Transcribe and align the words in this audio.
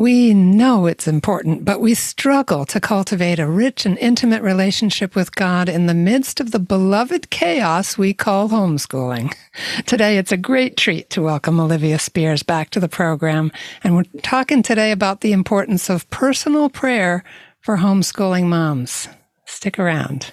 We 0.00 0.32
know 0.32 0.86
it's 0.86 1.06
important, 1.06 1.66
but 1.66 1.82
we 1.82 1.92
struggle 1.92 2.64
to 2.64 2.80
cultivate 2.80 3.38
a 3.38 3.46
rich 3.46 3.84
and 3.84 3.98
intimate 3.98 4.42
relationship 4.42 5.14
with 5.14 5.34
God 5.34 5.68
in 5.68 5.84
the 5.84 5.92
midst 5.92 6.40
of 6.40 6.52
the 6.52 6.58
beloved 6.58 7.28
chaos 7.28 7.98
we 7.98 8.14
call 8.14 8.48
homeschooling. 8.48 9.34
Today, 9.84 10.16
it's 10.16 10.32
a 10.32 10.38
great 10.38 10.78
treat 10.78 11.10
to 11.10 11.20
welcome 11.20 11.60
Olivia 11.60 11.98
Spears 11.98 12.42
back 12.42 12.70
to 12.70 12.80
the 12.80 12.88
program. 12.88 13.52
And 13.84 13.94
we're 13.94 14.04
talking 14.22 14.62
today 14.62 14.90
about 14.90 15.20
the 15.20 15.32
importance 15.32 15.90
of 15.90 16.08
personal 16.08 16.70
prayer 16.70 17.22
for 17.60 17.76
homeschooling 17.76 18.46
moms. 18.46 19.06
Stick 19.44 19.78
around. 19.78 20.32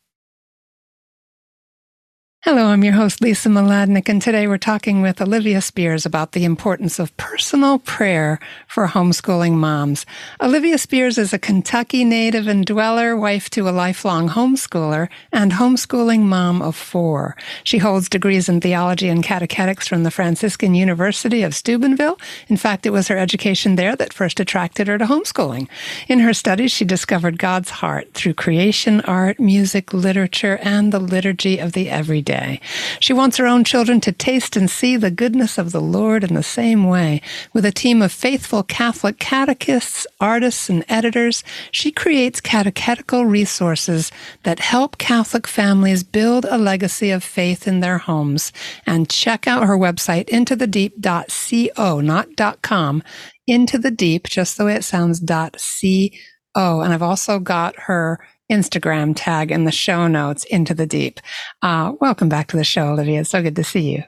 Hello, 2.43 2.69
I'm 2.69 2.83
your 2.83 2.93
host, 2.93 3.21
Lisa 3.21 3.49
Mladinich, 3.49 4.09
and 4.09 4.19
today 4.19 4.47
we're 4.47 4.57
talking 4.57 5.03
with 5.03 5.21
Olivia 5.21 5.61
Spears 5.61 6.07
about 6.07 6.31
the 6.31 6.43
importance 6.43 6.97
of 6.97 7.15
personal 7.15 7.77
prayer 7.77 8.39
for 8.67 8.87
homeschooling 8.87 9.51
moms. 9.51 10.07
Olivia 10.41 10.79
Spears 10.79 11.19
is 11.19 11.33
a 11.33 11.37
Kentucky 11.37 12.03
native 12.03 12.47
and 12.47 12.65
dweller, 12.65 13.15
wife 13.15 13.51
to 13.51 13.69
a 13.69 13.77
lifelong 13.83 14.27
homeschooler, 14.27 15.07
and 15.31 15.51
homeschooling 15.51 16.21
mom 16.21 16.63
of 16.63 16.75
four. 16.75 17.37
She 17.63 17.77
holds 17.77 18.09
degrees 18.09 18.49
in 18.49 18.59
theology 18.59 19.07
and 19.07 19.23
catechetics 19.23 19.87
from 19.87 20.01
the 20.01 20.09
Franciscan 20.09 20.73
University 20.73 21.43
of 21.43 21.53
Steubenville. 21.53 22.19
In 22.47 22.57
fact, 22.57 22.87
it 22.87 22.89
was 22.89 23.07
her 23.07 23.19
education 23.19 23.75
there 23.75 23.95
that 23.97 24.13
first 24.13 24.39
attracted 24.39 24.87
her 24.87 24.97
to 24.97 25.05
homeschooling. 25.05 25.69
In 26.07 26.17
her 26.21 26.33
studies, 26.33 26.71
she 26.71 26.85
discovered 26.85 27.37
God's 27.37 27.69
heart 27.69 28.15
through 28.15 28.33
creation, 28.33 28.99
art, 29.01 29.39
music, 29.39 29.93
literature, 29.93 30.57
and 30.63 30.91
the 30.91 30.99
liturgy 30.99 31.59
of 31.59 31.73
the 31.73 31.87
everyday 31.87 32.30
day. 32.31 32.61
She 33.01 33.11
wants 33.11 33.35
her 33.37 33.45
own 33.45 33.63
children 33.65 33.99
to 34.01 34.13
taste 34.13 34.55
and 34.55 34.69
see 34.69 34.95
the 34.95 35.11
goodness 35.11 35.57
of 35.57 35.71
the 35.73 35.81
Lord 35.81 36.23
in 36.23 36.33
the 36.33 36.43
same 36.59 36.85
way. 36.87 37.21
With 37.53 37.65
a 37.65 37.73
team 37.83 38.01
of 38.01 38.11
faithful 38.11 38.63
Catholic 38.63 39.19
catechists, 39.19 40.07
artists, 40.19 40.69
and 40.69 40.85
editors, 40.87 41.43
she 41.71 41.91
creates 41.91 42.39
catechetical 42.39 43.25
resources 43.25 44.11
that 44.43 44.59
help 44.59 44.97
Catholic 44.97 45.45
families 45.45 46.03
build 46.03 46.45
a 46.45 46.57
legacy 46.57 47.11
of 47.11 47.21
faith 47.23 47.67
in 47.67 47.81
their 47.81 47.97
homes. 47.97 48.53
And 48.85 49.09
check 49.09 49.45
out 49.45 49.67
her 49.67 49.77
website, 49.77 50.29
intothedeep.co, 50.29 52.01
not 52.01 52.27
.com, 52.61 53.03
into 53.45 53.77
the 53.77 53.91
deep, 53.91 54.27
just 54.27 54.57
the 54.57 54.65
way 54.65 54.75
it 54.75 54.85
sounds, 54.85 55.19
.co. 55.19 56.81
And 56.81 56.93
I've 56.93 57.01
also 57.01 57.39
got 57.39 57.75
her 57.87 58.19
Instagram 58.51 59.13
tag 59.15 59.51
in 59.51 59.63
the 59.63 59.71
show 59.71 60.07
notes 60.07 60.43
into 60.43 60.73
the 60.73 60.85
deep. 60.85 61.19
Uh, 61.61 61.93
welcome 61.99 62.29
back 62.29 62.47
to 62.49 62.57
the 62.57 62.63
show, 62.63 62.89
Olivia. 62.89 63.21
It's 63.21 63.29
so 63.29 63.41
good 63.41 63.55
to 63.55 63.63
see 63.63 63.91
you. 63.91 64.03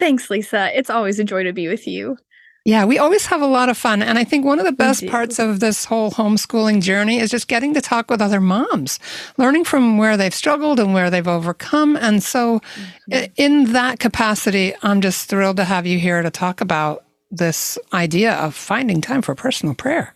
Thanks, 0.00 0.30
Lisa. 0.30 0.76
It's 0.76 0.90
always 0.90 1.18
a 1.18 1.24
joy 1.24 1.42
to 1.44 1.52
be 1.52 1.68
with 1.68 1.86
you. 1.86 2.16
Yeah, 2.64 2.84
we 2.84 2.98
always 2.98 3.24
have 3.26 3.40
a 3.40 3.46
lot 3.46 3.70
of 3.70 3.78
fun. 3.78 4.02
And 4.02 4.18
I 4.18 4.24
think 4.24 4.44
one 4.44 4.58
of 4.58 4.66
the 4.66 4.72
best 4.72 5.06
parts 5.06 5.38
of 5.38 5.60
this 5.60 5.86
whole 5.86 6.10
homeschooling 6.10 6.82
journey 6.82 7.18
is 7.18 7.30
just 7.30 7.48
getting 7.48 7.72
to 7.74 7.80
talk 7.80 8.10
with 8.10 8.20
other 8.20 8.40
moms, 8.40 8.98
learning 9.38 9.64
from 9.64 9.96
where 9.96 10.16
they've 10.18 10.34
struggled 10.34 10.78
and 10.78 10.92
where 10.92 11.08
they've 11.08 11.26
overcome. 11.26 11.96
And 11.96 12.22
so, 12.22 12.60
mm-hmm. 13.08 13.32
in 13.36 13.72
that 13.72 14.00
capacity, 14.00 14.74
I'm 14.82 15.00
just 15.00 15.30
thrilled 15.30 15.56
to 15.56 15.64
have 15.64 15.86
you 15.86 15.98
here 15.98 16.20
to 16.20 16.30
talk 16.30 16.60
about 16.60 17.04
this 17.30 17.78
idea 17.94 18.34
of 18.34 18.54
finding 18.54 19.00
time 19.00 19.22
for 19.22 19.34
personal 19.34 19.74
prayer. 19.74 20.14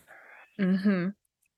Mm-hmm. 0.59 1.09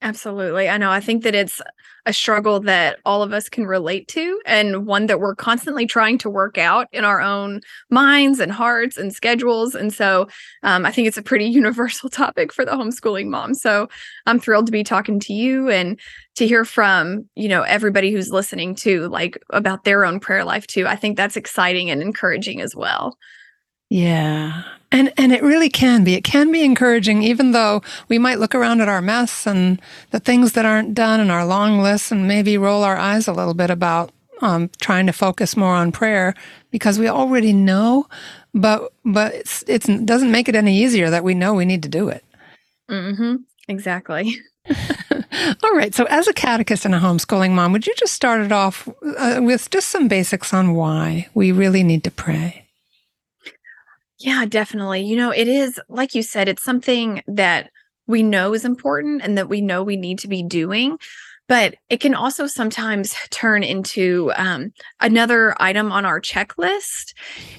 Absolutely. 0.01 0.69
I 0.69 0.77
know. 0.77 0.91
I 0.91 0.99
think 0.99 1.23
that 1.23 1.33
it's 1.33 1.61
a 2.05 2.13
struggle 2.13 2.59
that 2.59 2.99
all 3.05 3.23
of 3.23 3.33
us 3.33 3.49
can 3.49 3.65
relate 3.65 4.07
to 4.09 4.39
and 4.45 4.85
one 4.85 5.07
that 5.07 5.19
we're 5.19 5.33
constantly 5.33 5.87
trying 5.87 6.19
to 6.19 6.29
work 6.29 6.59
out 6.59 6.87
in 6.91 7.03
our 7.03 7.19
own 7.21 7.61
minds 7.89 8.39
and 8.39 8.51
hearts 8.51 8.97
and 8.97 9.11
schedules. 9.11 9.73
And 9.73 9.91
so 9.91 10.27
um, 10.61 10.85
I 10.85 10.91
think 10.91 11.07
it's 11.07 11.17
a 11.17 11.23
pretty 11.23 11.45
universal 11.49 12.09
topic 12.09 12.53
for 12.53 12.63
the 12.65 12.73
homeschooling 12.73 13.27
mom. 13.27 13.55
So 13.55 13.87
I'm 14.27 14.39
thrilled 14.39 14.67
to 14.67 14.71
be 14.71 14.83
talking 14.83 15.19
to 15.21 15.33
you 15.33 15.69
and 15.69 15.99
to 16.35 16.45
hear 16.45 16.65
from, 16.65 17.27
you 17.35 17.47
know, 17.47 17.63
everybody 17.63 18.11
who's 18.11 18.29
listening 18.31 18.75
to 18.75 19.07
like 19.07 19.39
about 19.49 19.85
their 19.85 20.05
own 20.05 20.19
prayer 20.19 20.43
life 20.43 20.67
too. 20.67 20.85
I 20.85 20.97
think 20.97 21.17
that's 21.17 21.37
exciting 21.37 21.89
and 21.89 22.01
encouraging 22.03 22.61
as 22.61 22.75
well. 22.75 23.17
Yeah. 23.95 24.63
And 24.91 25.13
and 25.15 25.31
it 25.31 25.41
really 25.41 25.69
can 25.69 26.03
be. 26.03 26.15
It 26.15 26.25
can 26.25 26.51
be 26.51 26.63
encouraging 26.65 27.23
even 27.23 27.53
though 27.53 27.81
we 28.09 28.19
might 28.19 28.39
look 28.39 28.53
around 28.53 28.81
at 28.81 28.89
our 28.89 29.01
mess 29.01 29.47
and 29.47 29.81
the 30.11 30.19
things 30.19 30.51
that 30.51 30.65
aren't 30.65 30.93
done 30.93 31.21
and 31.21 31.31
our 31.31 31.45
long 31.45 31.79
list 31.79 32.11
and 32.11 32.27
maybe 32.27 32.57
roll 32.57 32.83
our 32.83 32.97
eyes 32.97 33.25
a 33.25 33.31
little 33.31 33.53
bit 33.53 33.69
about 33.69 34.11
um, 34.41 34.69
trying 34.81 35.05
to 35.05 35.13
focus 35.13 35.55
more 35.55 35.75
on 35.75 35.93
prayer 35.93 36.35
because 36.71 36.99
we 36.99 37.07
already 37.07 37.53
know, 37.53 38.05
but 38.53 38.91
but 39.05 39.33
it's, 39.33 39.63
it's 39.65 39.87
it 39.87 40.05
doesn't 40.05 40.31
make 40.31 40.49
it 40.49 40.55
any 40.55 40.77
easier 40.83 41.09
that 41.09 41.23
we 41.23 41.33
know 41.33 41.53
we 41.53 41.63
need 41.63 41.83
to 41.83 41.89
do 41.89 42.09
it. 42.09 42.25
Mm-hmm. 42.91 43.35
Exactly. 43.69 44.37
All 45.63 45.71
right. 45.73 45.95
So, 45.95 46.03
as 46.09 46.27
a 46.27 46.33
catechist 46.33 46.83
and 46.83 46.93
a 46.93 46.99
homeschooling 46.99 47.51
mom, 47.51 47.71
would 47.71 47.87
you 47.87 47.93
just 47.95 48.13
start 48.13 48.41
it 48.41 48.51
off 48.51 48.89
uh, 49.17 49.39
with 49.41 49.69
just 49.69 49.87
some 49.87 50.09
basics 50.09 50.53
on 50.53 50.73
why 50.73 51.29
we 51.33 51.53
really 51.53 51.81
need 51.81 52.03
to 52.03 52.11
pray? 52.11 52.64
Yeah, 54.25 54.45
definitely. 54.45 55.01
You 55.03 55.17
know, 55.17 55.29
it 55.29 55.47
is, 55.47 55.79
like 55.87 56.15
you 56.15 56.23
said, 56.23 56.47
it's 56.47 56.63
something 56.63 57.21
that 57.27 57.69
we 58.07 58.23
know 58.23 58.55
is 58.55 58.65
important 58.65 59.21
and 59.23 59.37
that 59.37 59.49
we 59.49 59.61
know 59.61 59.83
we 59.83 59.97
need 59.97 60.17
to 60.19 60.27
be 60.27 60.41
doing. 60.41 60.97
But 61.47 61.75
it 61.89 61.99
can 61.99 62.15
also 62.15 62.47
sometimes 62.47 63.15
turn 63.29 63.61
into 63.61 64.31
um, 64.35 64.73
another 64.99 65.55
item 65.61 65.91
on 65.91 66.05
our 66.05 66.19
checklist. 66.19 67.13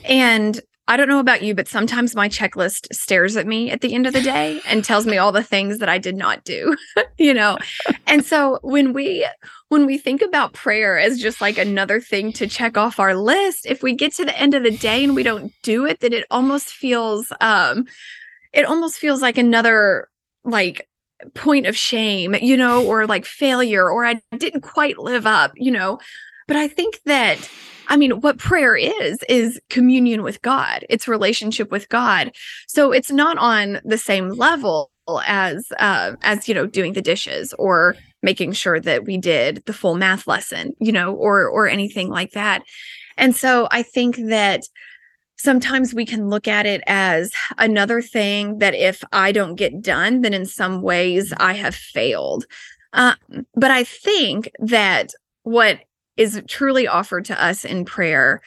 And 0.05 0.61
I 0.89 0.97
don't 0.97 1.09
know 1.09 1.19
about 1.19 1.43
you, 1.43 1.55
but 1.55 1.67
sometimes 1.67 2.15
my 2.15 2.29
checklist 2.29 2.93
stares 2.95 3.37
at 3.37 3.47
me 3.47 3.71
at 3.71 3.81
the 3.81 3.93
end 3.93 4.07
of 4.07 4.13
the 4.13 4.23
day 4.23 4.61
and 4.67 4.85
tells 4.85 5.05
me 5.05 5.19
all 5.19 5.33
the 5.33 5.43
things 5.43 5.79
that 5.79 5.89
I 5.89 5.99
did 5.99 6.17
not 6.17 6.45
do, 6.45 6.77
you 7.19 7.35
know. 7.35 7.59
And 8.07 8.25
so 8.25 8.61
when 8.63 8.93
we 8.93 9.27
when 9.69 9.85
we 9.85 9.99
think 9.99 10.23
about 10.23 10.53
prayer 10.53 10.97
as 10.97 11.21
just 11.21 11.41
like 11.41 11.59
another 11.59 12.01
thing 12.01 12.33
to 12.35 12.47
check 12.47 12.77
off 12.77 13.01
our 13.01 13.17
list, 13.17 13.67
if 13.67 13.83
we 13.83 13.95
get 13.95 14.13
to 14.15 14.25
the 14.25 14.39
end 14.39 14.55
of 14.55 14.63
the 14.63 14.77
day 14.77 15.03
and 15.03 15.17
we 15.17 15.25
don't 15.25 15.53
do 15.63 15.85
it, 15.87 16.01
then 16.01 16.13
it 16.13 16.25
almost 16.31 16.69
feels 16.69 17.33
um 17.41 17.87
it 18.53 18.65
almost 18.65 18.99
feels 18.99 19.21
like 19.21 19.39
another 19.39 20.09
like 20.45 20.89
point 21.35 21.67
of 21.67 21.77
shame, 21.77 22.37
you 22.41 22.57
know, 22.57 22.87
or 22.87 23.07
like 23.07 23.25
failure 23.25 23.91
or 23.91 24.05
I 24.05 24.21
didn't 24.37 24.61
quite 24.61 24.99
live 24.99 25.27
up, 25.27 25.53
you 25.57 25.73
know. 25.73 25.99
But 26.47 26.57
I 26.57 26.69
think 26.69 27.01
that 27.07 27.51
I 27.89 27.97
mean, 27.97 28.21
what 28.21 28.39
prayer 28.39 28.77
is, 28.77 29.19
is 29.29 29.61
communion 29.71 30.23
with 30.23 30.43
God, 30.43 30.85
it's 30.91 31.09
relationship 31.09 31.71
with 31.71 31.89
God. 31.89 32.33
So 32.67 32.93
it's 32.93 33.11
not 33.11 33.39
on 33.39 33.81
the 33.85 33.99
same 33.99 34.31
level 34.31 34.91
as 35.27 35.73
uh, 35.79 36.17
as 36.23 36.49
you 36.49 36.55
know 36.55 36.67
doing 36.67 36.93
the 36.93 37.03
dishes 37.03 37.55
or 37.59 37.97
making 38.23 38.53
sure 38.53 38.81
that 38.81 39.05
we 39.05 39.17
did 39.17 39.63
the 39.67 39.73
full 39.73 39.95
math 39.95 40.27
lesson 40.27 40.75
you 40.81 40.93
know 40.93 41.15
or 41.15 41.47
or 41.49 41.69
anything 41.69 42.09
like 42.09 42.33
that. 42.33 42.63
And 43.17 43.35
so 43.35 43.69
i 43.71 43.83
think 43.83 44.17
that 44.17 44.63
sometimes 45.39 45.95
we 45.95 46.05
can 46.05 46.29
look 46.29 46.49
at 46.49 46.67
it 46.67 46.83
as 46.87 47.33
another 47.59 48.03
thing 48.03 48.59
that 48.59 48.75
if 48.75 49.05
i 49.13 49.33
don't 49.33 49.55
get 49.57 49.83
done 49.83 50.23
then 50.23 50.35
in 50.35 50.47
some 50.47 50.83
ways 50.83 51.33
i 51.39 51.53
have 51.53 51.75
failed. 51.75 52.47
Um, 52.93 53.17
but 53.55 53.71
i 53.71 53.85
think 53.85 54.51
that 54.59 55.13
what 55.43 55.81
is 56.17 56.43
truly 56.49 56.87
offered 56.87 57.25
to 57.27 57.43
us 57.43 57.65
in 57.65 57.85
prayer 57.85 58.41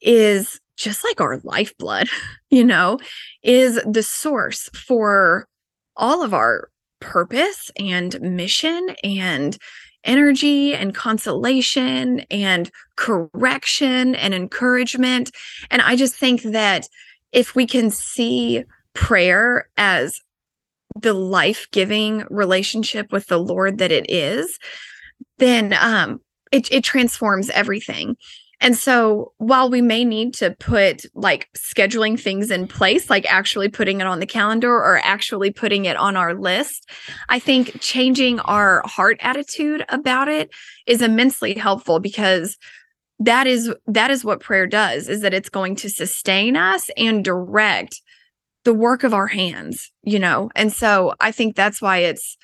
is 0.00 0.60
just 0.76 1.04
like 1.04 1.20
our 1.20 1.38
lifeblood, 1.44 2.08
you 2.50 2.64
know, 2.64 2.98
is 3.42 3.80
the 3.86 4.02
source 4.02 4.68
for 4.74 5.46
all 5.96 6.22
of 6.22 6.32
our 6.32 6.70
purpose 7.00 7.70
and 7.78 8.20
mission 8.20 8.94
and 9.02 9.58
energy 10.04 10.74
and 10.74 10.94
consolation 10.94 12.20
and 12.30 12.70
correction 12.96 14.14
and 14.14 14.34
encouragement. 14.34 15.30
And 15.70 15.82
I 15.82 15.96
just 15.96 16.14
think 16.14 16.42
that 16.42 16.88
if 17.32 17.54
we 17.54 17.66
can 17.66 17.90
see 17.90 18.64
prayer 18.94 19.68
as 19.76 20.20
the 21.00 21.12
life-giving 21.12 22.24
relationship 22.30 23.12
with 23.12 23.26
the 23.26 23.38
Lord 23.38 23.78
that 23.78 23.92
it 23.92 24.10
is, 24.10 24.58
then 25.38 25.74
um 25.78 26.20
it, 26.52 26.70
it 26.72 26.84
transforms 26.84 27.50
everything. 27.50 28.16
And 28.62 28.76
so 28.76 29.32
while 29.38 29.70
we 29.70 29.80
may 29.80 30.04
need 30.04 30.34
to 30.34 30.50
put 30.50 31.06
like 31.14 31.48
scheduling 31.56 32.20
things 32.20 32.50
in 32.50 32.68
place, 32.68 33.08
like 33.08 33.24
actually 33.30 33.70
putting 33.70 34.00
it 34.00 34.06
on 34.06 34.20
the 34.20 34.26
calendar 34.26 34.70
or 34.70 34.98
actually 35.02 35.50
putting 35.50 35.86
it 35.86 35.96
on 35.96 36.14
our 36.14 36.34
list, 36.34 36.90
I 37.30 37.38
think 37.38 37.80
changing 37.80 38.38
our 38.40 38.82
heart 38.84 39.16
attitude 39.20 39.84
about 39.88 40.28
it 40.28 40.50
is 40.86 41.00
immensely 41.00 41.54
helpful 41.54 42.00
because 42.00 42.58
that 43.18 43.46
is 43.46 43.72
that 43.86 44.10
is 44.10 44.24
what 44.24 44.40
prayer 44.40 44.66
does 44.66 45.08
is 45.08 45.20
that 45.22 45.34
it's 45.34 45.50
going 45.50 45.76
to 45.76 45.90
sustain 45.90 46.56
us 46.56 46.90
and 46.96 47.24
direct 47.24 48.00
the 48.64 48.74
work 48.74 49.04
of 49.04 49.14
our 49.14 49.26
hands, 49.26 49.90
you 50.02 50.18
know. 50.18 50.50
And 50.54 50.70
so 50.70 51.14
I 51.20 51.32
think 51.32 51.56
that's 51.56 51.80
why 51.80 51.98
it's 51.98 52.36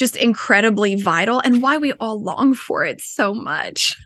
just 0.00 0.16
incredibly 0.16 0.96
vital 0.96 1.40
and 1.40 1.62
why 1.62 1.76
we 1.76 1.92
all 1.92 2.20
long 2.20 2.54
for 2.54 2.84
it 2.84 3.02
so 3.02 3.34
much. 3.34 3.96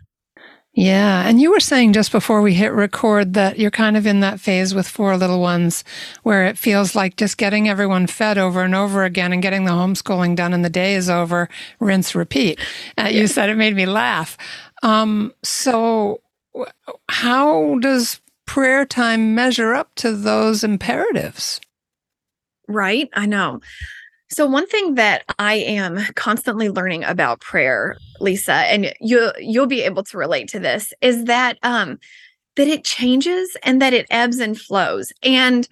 Yeah. 0.73 1.25
And 1.25 1.39
you 1.39 1.51
were 1.51 1.61
saying 1.61 1.93
just 1.93 2.11
before 2.11 2.41
we 2.41 2.53
hit 2.53 2.73
record 2.73 3.33
that 3.35 3.57
you're 3.57 3.71
kind 3.71 3.95
of 3.95 4.05
in 4.05 4.19
that 4.19 4.41
phase 4.41 4.75
with 4.75 4.89
four 4.89 5.15
little 5.15 5.39
ones 5.39 5.85
where 6.23 6.45
it 6.45 6.57
feels 6.57 6.95
like 6.95 7.15
just 7.15 7.37
getting 7.37 7.69
everyone 7.69 8.07
fed 8.07 8.37
over 8.37 8.61
and 8.61 8.75
over 8.75 9.05
again 9.05 9.31
and 9.31 9.41
getting 9.41 9.63
the 9.63 9.71
homeschooling 9.71 10.35
done 10.35 10.53
and 10.53 10.65
the 10.65 10.69
day 10.69 10.95
is 10.95 11.09
over, 11.09 11.47
rinse, 11.79 12.13
repeat. 12.13 12.59
Uh, 12.97 13.07
you 13.07 13.25
said 13.25 13.49
it 13.49 13.55
made 13.55 13.73
me 13.73 13.85
laugh. 13.85 14.37
Um, 14.83 15.33
so, 15.43 16.19
how 17.09 17.79
does 17.79 18.19
prayer 18.45 18.85
time 18.85 19.33
measure 19.33 19.73
up 19.73 19.95
to 19.95 20.11
those 20.11 20.61
imperatives? 20.61 21.61
Right. 22.67 23.09
I 23.13 23.27
know. 23.27 23.61
So 24.35 24.45
one 24.45 24.67
thing 24.67 24.95
that 24.95 25.23
I 25.39 25.53
am 25.53 25.97
constantly 26.15 26.67
learning 26.67 27.05
about 27.05 27.39
prayer, 27.39 27.95
Lisa, 28.19 28.51
and 28.51 28.93
you 28.99 29.31
you'll 29.39 29.65
be 29.65 29.83
able 29.83 30.03
to 30.03 30.17
relate 30.17 30.49
to 30.49 30.59
this 30.59 30.91
is 30.99 31.23
that 31.23 31.57
um 31.63 31.99
that 32.57 32.67
it 32.67 32.83
changes 32.83 33.55
and 33.63 33.81
that 33.81 33.93
it 33.93 34.07
ebbs 34.09 34.39
and 34.39 34.59
flows. 34.59 35.13
And 35.23 35.65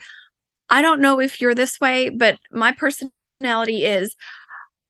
I 0.70 0.82
don't 0.82 1.02
know 1.02 1.20
if 1.20 1.42
you're 1.42 1.54
this 1.54 1.82
way, 1.82 2.08
but 2.08 2.40
my 2.54 2.72
personality 2.72 3.84
is 3.84 4.16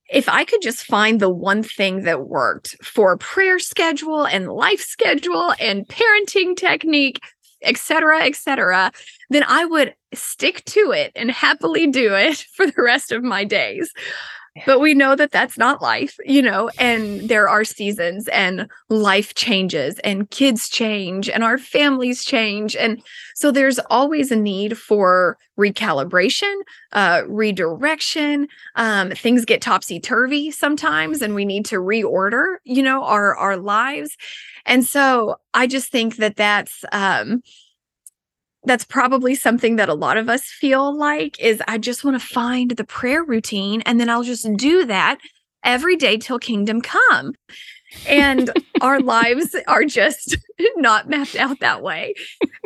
if 0.08 0.30
I 0.30 0.46
could 0.46 0.62
just 0.62 0.86
find 0.86 1.20
the 1.20 1.30
one 1.30 1.64
thing 1.64 2.04
that 2.04 2.28
worked 2.28 2.75
for 2.86 3.18
prayer 3.18 3.58
schedule 3.58 4.28
and 4.28 4.50
life 4.50 4.81
schedule 4.81 5.56
and 5.60 5.88
parenting 5.88 6.56
technique, 6.56 7.22
et 7.63 7.77
cetera, 7.77 8.24
et 8.24 8.36
cetera, 8.36 8.92
then 9.30 9.44
I 9.48 9.65
would 9.65 9.95
stick 10.13 10.63
to 10.65 10.92
it 10.92 11.12
and 11.15 11.31
happily 11.31 11.88
do 11.88 12.13
it 12.13 12.38
for 12.56 12.65
the 12.65 12.81
rest 12.81 13.12
of 13.12 13.24
my 13.24 13.44
days. 13.44 13.92
But 14.67 14.79
we 14.79 14.94
know 14.94 15.15
that 15.15 15.31
that's 15.31 15.57
not 15.57 15.81
life, 15.81 16.15
you 16.25 16.39
know, 16.39 16.69
and 16.77 17.27
there 17.27 17.50
are 17.50 17.63
seasons 17.63 18.27
and 18.27 18.69
life 18.88 19.33
changes 19.33 19.97
and 20.03 20.29
kids 20.29 20.69
change 20.69 21.27
and 21.27 21.44
our 21.44 21.57
families 21.57 22.23
change. 22.23 22.75
And 22.75 23.01
so 23.33 23.50
there's 23.50 23.79
always 23.89 24.31
a 24.31 24.35
need 24.35 24.77
for 24.77 25.39
recalibration, 25.57 26.53
uh, 26.91 27.23
redirection. 27.27 28.47
Um, 28.75 29.09
things 29.11 29.44
get 29.44 29.59
topsy 29.59 30.00
turvy 30.00 30.51
sometimes 30.51 31.23
and 31.23 31.33
we 31.33 31.45
need 31.45 31.65
to 31.65 31.77
reorder, 31.77 32.57
you 32.63 32.83
know, 32.83 33.03
our, 33.05 33.35
our 33.35 33.57
lives. 33.57 34.15
And 34.67 34.85
so 34.85 35.38
I 35.55 35.65
just 35.65 35.91
think 35.91 36.17
that 36.17 36.35
that's, 36.35 36.85
um, 36.91 37.41
that's 38.65 38.86
probably 38.86 39.36
something 39.36 39.75
that 39.75 39.89
a 39.89 39.94
lot 39.94 40.18
of 40.18 40.30
us 40.30 40.44
feel 40.44 40.95
like 40.98 41.39
is 41.39 41.62
I 41.68 41.77
just 41.77 42.04
want 42.04 42.19
to 42.19 42.25
find 42.25 42.71
the 42.71 42.83
prayer 42.83 43.24
routine 43.24 43.81
and 43.86 44.00
then 44.00 44.10
I'll 44.10 44.24
just 44.24 44.48
do 44.56 44.86
that 44.86 45.19
every 45.63 45.95
day 45.95 46.18
till 46.18 46.39
kingdom 46.39 46.81
come 46.81 47.33
and 48.07 48.51
our 48.81 49.00
lives 49.00 49.56
are 49.68 49.86
just 49.86 50.38
not 50.78 51.10
mapped 51.10 51.36
out 51.36 51.60
that 51.60 51.81
way. 51.81 52.13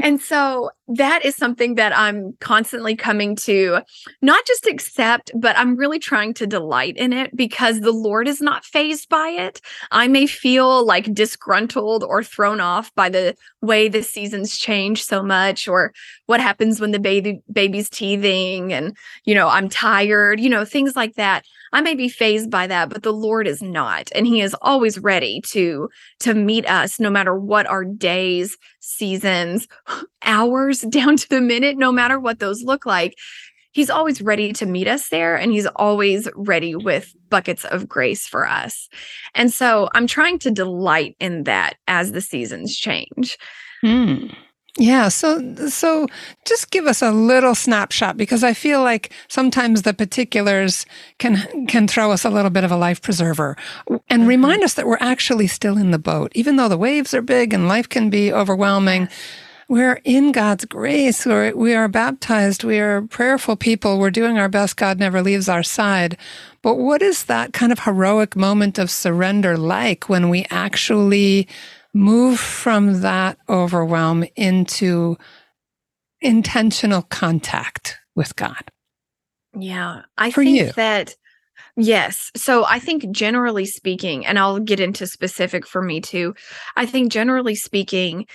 And 0.02 0.22
so 0.22 0.72
that 0.90 1.26
is 1.26 1.36
something 1.36 1.76
that 1.76 1.96
I'm 1.98 2.34
constantly 2.40 2.96
coming 2.96 3.36
to 3.38 3.80
not 4.22 4.46
just 4.46 4.68
accept, 4.68 5.32
but 5.36 5.58
I'm 5.58 5.76
really 5.76 6.00
trying 6.00 6.34
to 6.36 6.48
delight 6.48 6.98
in 6.98 7.14
it 7.14 7.36
because 7.36 7.82
the 7.82 7.92
Lord 7.92 8.28
is 8.28 8.42
not 8.42 8.64
fazed 8.64 9.10
by 9.10 9.30
it. 9.30 9.60
I 9.92 10.08
may 10.08 10.28
feel 10.28 10.86
like 10.86 11.14
disgruntled 11.14 12.04
or 12.04 12.24
thrown 12.24 12.62
off 12.62 12.94
by 12.96 13.10
the 13.10 13.36
way 13.62 13.90
the 13.90 14.04
seasons 14.04 14.58
change 14.58 15.04
so 15.04 15.24
much 15.24 15.68
or 15.68 15.94
what 16.28 16.40
happens 16.40 16.80
when 16.80 16.92
the 16.92 17.00
baby 17.00 17.42
baby's 17.52 17.90
teething 17.90 18.72
and 18.72 18.96
you 19.26 19.36
know, 19.36 19.48
I'm 19.48 19.70
tired, 19.70 20.40
you 20.40 20.50
know, 20.50 20.64
things 20.64 20.96
like 20.96 21.16
that. 21.16 21.44
I 21.74 21.82
may 21.82 21.96
be 21.96 22.10
fazed 22.10 22.50
by 22.50 22.68
that, 22.68 22.90
but 22.90 23.04
the 23.04 23.14
Lord 23.14 23.48
is 23.48 23.62
not. 23.62 24.10
And 24.14 24.28
He 24.28 24.42
is 24.42 24.56
always 24.62 25.00
ready 25.00 25.42
to 25.48 25.90
to 26.22 26.34
meet 26.34 26.68
us 26.70 27.00
no 27.00 27.10
matter 27.10 27.38
what 27.38 27.68
our 27.68 27.86
days, 27.86 28.58
seasons, 28.80 29.68
hours, 30.24 30.82
down 30.90 31.18
to 31.18 31.30
the 31.30 31.42
minute, 31.42 31.78
no 31.78 31.92
matter 31.92 32.20
what 32.20 32.40
those 32.40 32.64
look 32.64 32.86
like. 32.86 33.16
He's 33.72 33.90
always 33.92 34.22
ready 34.22 34.54
to 34.54 34.66
meet 34.66 34.88
us 34.88 35.10
there, 35.10 35.36
and 35.36 35.52
he's 35.52 35.68
always 35.68 36.28
ready 36.36 36.76
with 36.76 37.14
buckets 37.30 37.64
of 37.66 37.88
grace 37.88 38.26
for 38.26 38.48
us. 38.48 38.90
And 39.36 39.54
so 39.54 39.90
I'm 39.94 40.08
trying 40.08 40.40
to 40.40 40.52
delight 40.52 41.16
in 41.20 41.44
that 41.44 41.76
as 41.88 42.12
the 42.12 42.22
seasons 42.22 42.76
change. 42.76 43.38
Hmm. 43.82 44.30
Yeah, 44.80 45.08
so 45.10 45.56
so 45.70 46.08
just 46.46 46.70
give 46.70 46.86
us 46.86 47.02
a 47.02 47.12
little 47.12 47.56
snapshot 47.56 48.16
because 48.16 48.44
I 48.44 48.54
feel 48.54 48.84
like 48.84 49.12
sometimes 49.28 49.82
the 49.82 49.94
particulars 49.94 50.86
can 51.18 51.66
can 51.66 51.88
throw 51.88 52.12
us 52.12 52.24
a 52.24 52.30
little 52.30 52.52
bit 52.52 52.64
of 52.64 52.72
a 52.72 52.78
life 52.78 53.02
preserver 53.02 53.58
and 53.88 54.22
mm-hmm. 54.22 54.28
remind 54.28 54.64
us 54.64 54.76
that 54.76 54.86
we're 54.86 54.98
actually 55.00 55.48
still 55.48 55.78
in 55.78 55.90
the 55.90 55.98
boat 55.98 56.32
even 56.36 56.58
though 56.58 56.70
the 56.70 56.78
waves 56.78 57.16
are 57.16 57.24
big 57.24 57.54
and 57.54 57.68
life 57.68 57.90
can 57.90 58.10
be 58.10 58.32
overwhelming. 58.32 59.10
We're 59.70 60.00
in 60.06 60.32
God's 60.32 60.64
grace. 60.64 61.26
We're, 61.26 61.54
we 61.54 61.74
are 61.74 61.90
baptized. 61.90 62.64
We 62.64 62.80
are 62.80 63.02
prayerful 63.02 63.58
people. 63.58 64.00
We're 64.00 64.12
doing 64.12 64.38
our 64.38 64.48
best. 64.48 64.78
God 64.78 64.98
never 64.98 65.22
leaves 65.22 65.50
our 65.50 65.62
side. 65.62 66.18
But 66.62 66.76
what 66.76 67.02
is 67.02 67.26
that 67.26 67.52
kind 67.52 67.74
of 67.74 67.80
heroic 67.80 68.38
moment 68.38 68.80
of 68.80 68.90
surrender 68.90 69.58
like 69.58 70.08
when 70.08 70.30
we 70.30 70.46
actually 70.50 71.50
move 71.94 72.40
from 72.40 73.02
that 73.02 73.38
overwhelm 73.50 74.26
into 74.36 75.18
intentional 76.22 77.02
contact 77.04 77.98
with 78.16 78.36
God? 78.36 78.72
Yeah, 79.58 80.02
I 80.18 80.32
For 80.32 80.44
think 80.44 80.58
you. 80.58 80.72
that 80.74 81.16
yes. 81.76 82.32
So 82.36 82.66
I 82.66 82.80
think 82.80 83.10
generally 83.12 83.66
speaking, 83.66 84.26
and 84.26 84.38
I'll 84.38 84.60
get 84.60 84.80
into 84.80 85.08
specific 85.08 85.66
for 85.66 85.82
me 85.82 86.02
too. 86.02 86.36
I 86.76 86.86
think 86.86 87.12
generally 87.12 87.56
speaking, 87.56 88.26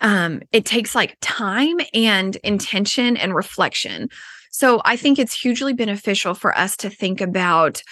um, 0.00 0.42
it 0.52 0.64
takes 0.64 0.94
like 0.94 1.16
time 1.20 1.76
and 1.94 2.36
intention 2.36 3.16
and 3.16 3.34
reflection. 3.34 4.08
So 4.50 4.80
I 4.84 4.96
think 4.96 5.18
it's 5.18 5.34
hugely 5.34 5.74
beneficial 5.74 6.34
for 6.34 6.56
us 6.56 6.76
to 6.78 6.90
think 6.90 7.20
about 7.20 7.82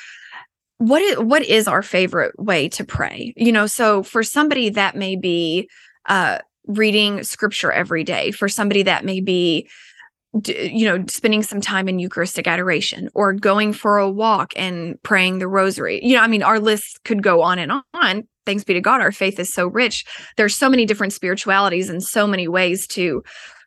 what 0.78 1.02
is 1.02 1.18
what 1.18 1.44
is 1.44 1.68
our 1.68 1.82
favorite 1.82 2.38
way 2.38 2.68
to 2.70 2.84
pray? 2.84 3.32
You 3.36 3.52
know 3.52 3.66
so 3.66 4.02
for 4.02 4.22
somebody 4.22 4.70
that 4.70 4.96
may 4.96 5.16
be 5.16 5.68
uh 6.06 6.38
reading 6.66 7.22
scripture 7.22 7.70
every 7.70 8.04
day 8.04 8.30
for 8.30 8.48
somebody 8.48 8.82
that 8.82 9.04
may 9.04 9.20
be 9.20 9.68
you 10.46 10.86
know 10.86 11.04
spending 11.08 11.42
some 11.42 11.60
time 11.60 11.88
in 11.88 11.98
eucharistic 11.98 12.46
adoration 12.46 13.08
or 13.14 13.32
going 13.32 13.72
for 13.72 13.98
a 13.98 14.10
walk 14.10 14.52
and 14.56 15.00
praying 15.02 15.38
the 15.38 15.46
rosary 15.46 16.00
you 16.02 16.16
know 16.16 16.22
i 16.22 16.26
mean 16.26 16.42
our 16.42 16.58
list 16.58 17.00
could 17.04 17.22
go 17.22 17.42
on 17.42 17.58
and 17.58 17.70
on. 17.92 18.26
Thanks 18.46 18.64
be 18.64 18.74
to 18.74 18.80
god 18.80 19.00
our 19.00 19.12
faith 19.12 19.38
is 19.38 19.52
so 19.52 19.66
rich. 19.66 20.04
There's 20.36 20.54
so 20.54 20.68
many 20.68 20.84
different 20.86 21.12
spiritualities 21.12 21.88
and 21.88 22.02
so 22.02 22.26
many 22.26 22.48
ways 22.48 22.86
to 22.88 23.22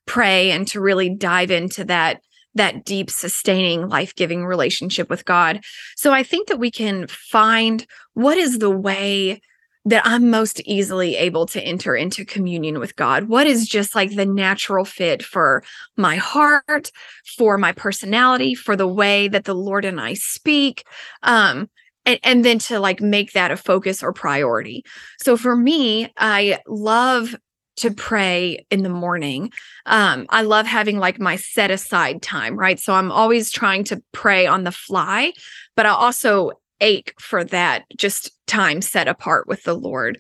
pray 0.05 0.51
and 0.51 0.67
to 0.69 0.79
really 0.79 1.09
dive 1.09 1.51
into 1.51 1.83
that 1.85 2.21
that 2.57 2.85
deep, 2.85 3.09
sustaining, 3.09 3.87
life 3.87 4.13
giving 4.15 4.45
relationship 4.45 5.09
with 5.09 5.25
God. 5.25 5.63
So 5.95 6.11
I 6.13 6.23
think 6.23 6.47
that 6.47 6.59
we 6.59 6.71
can 6.71 7.07
find 7.07 7.85
what 8.13 8.37
is 8.37 8.59
the 8.59 8.69
way 8.69 9.41
that 9.87 10.05
I'm 10.05 10.29
most 10.29 10.59
easily 10.65 11.15
able 11.15 11.45
to 11.45 11.61
enter 11.61 11.95
into 11.95 12.25
communion 12.25 12.77
with 12.77 12.97
God? 12.97 13.29
What 13.29 13.47
is 13.47 13.69
just 13.69 13.95
like 13.95 14.13
the 14.13 14.25
natural 14.25 14.83
fit 14.83 15.23
for 15.23 15.63
my 15.95 16.17
heart, 16.17 16.91
for 17.37 17.57
my 17.57 17.71
personality, 17.71 18.53
for 18.53 18.75
the 18.75 18.87
way 18.87 19.29
that 19.29 19.45
the 19.45 19.55
Lord 19.55 19.85
and 19.85 20.01
I 20.01 20.13
speak? 20.15 20.83
Um, 21.23 21.69
and, 22.05 22.19
and 22.23 22.43
then 22.43 22.59
to 22.59 22.81
like 22.81 22.99
make 22.99 23.31
that 23.31 23.51
a 23.51 23.55
focus 23.55 24.03
or 24.03 24.11
priority. 24.11 24.83
So 25.19 25.37
for 25.37 25.55
me, 25.55 26.11
I 26.17 26.59
love 26.67 27.35
to 27.77 27.91
pray 27.91 28.65
in 28.69 28.83
the 28.83 28.89
morning. 28.89 29.51
Um, 29.85 30.25
I 30.29 30.41
love 30.41 30.65
having 30.65 30.97
like 30.97 31.19
my 31.19 31.35
set 31.35 31.71
aside 31.71 32.21
time, 32.21 32.57
right? 32.57 32.79
So 32.79 32.93
I'm 32.93 33.11
always 33.11 33.51
trying 33.51 33.83
to 33.85 34.01
pray 34.11 34.45
on 34.45 34.63
the 34.63 34.71
fly, 34.71 35.33
but 35.75 35.85
I 35.85 35.89
also 35.89 36.51
ache 36.81 37.13
for 37.19 37.43
that 37.43 37.85
just 37.95 38.31
time 38.47 38.81
set 38.81 39.07
apart 39.07 39.47
with 39.47 39.63
the 39.63 39.73
Lord. 39.73 40.19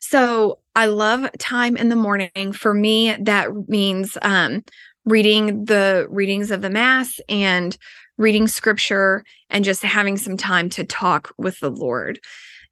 So 0.00 0.58
I 0.76 0.86
love 0.86 1.30
time 1.38 1.76
in 1.76 1.88
the 1.88 1.96
morning. 1.96 2.52
For 2.52 2.74
me, 2.74 3.16
that 3.20 3.68
means 3.68 4.18
um, 4.22 4.64
reading 5.04 5.64
the 5.64 6.06
readings 6.10 6.50
of 6.50 6.62
the 6.62 6.70
Mass 6.70 7.20
and 7.28 7.76
reading 8.18 8.46
scripture 8.46 9.24
and 9.50 9.64
just 9.64 9.82
having 9.82 10.16
some 10.16 10.36
time 10.36 10.68
to 10.70 10.84
talk 10.84 11.32
with 11.38 11.58
the 11.60 11.70
Lord. 11.70 12.20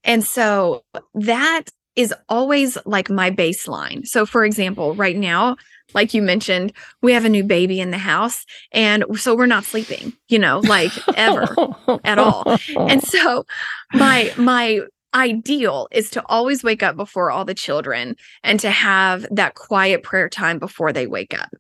And 0.05 0.25
so 0.25 0.85
that 1.15 1.65
is 1.97 2.15
always 2.29 2.79
like 2.85 3.11
my 3.11 3.31
baseline. 3.31 4.07
So, 4.07 4.25
for 4.25 4.45
example, 4.45 4.95
right 4.95 5.17
now, 5.17 5.57
like 5.95 6.15
you 6.15 6.23
mentioned, 6.23 6.73
we 7.03 7.13
have 7.13 7.25
a 7.25 7.29
new 7.29 7.45
baby 7.45 7.81
in 7.81 7.91
the 7.91 7.99
house. 7.99 8.47
And 8.73 9.05
so 9.17 9.35
we're 9.35 9.47
not 9.47 9.65
sleeping, 9.65 10.13
you 10.29 10.39
know, 10.39 10.61
like 10.61 10.93
ever 11.17 11.47
at 12.05 12.19
all. 12.19 12.57
And 12.77 13.03
so 13.03 13.45
my, 13.93 14.33
my, 14.37 14.81
ideal 15.15 15.89
is 15.91 16.09
to 16.11 16.25
always 16.27 16.65
wake 16.65 16.83
up 16.83 16.97
before 16.97 17.31
all 17.31 17.45
the 17.45 17.55
children 17.55 18.17
and 18.43 18.59
to 18.61 18.71
have 18.71 19.27
that 19.31 19.55
quiet 19.55 20.03
prayer 20.03 20.29
time 20.29 20.59
before 20.59 20.91
they 20.91 21.07
wake 21.07 21.39
up. 21.39 21.51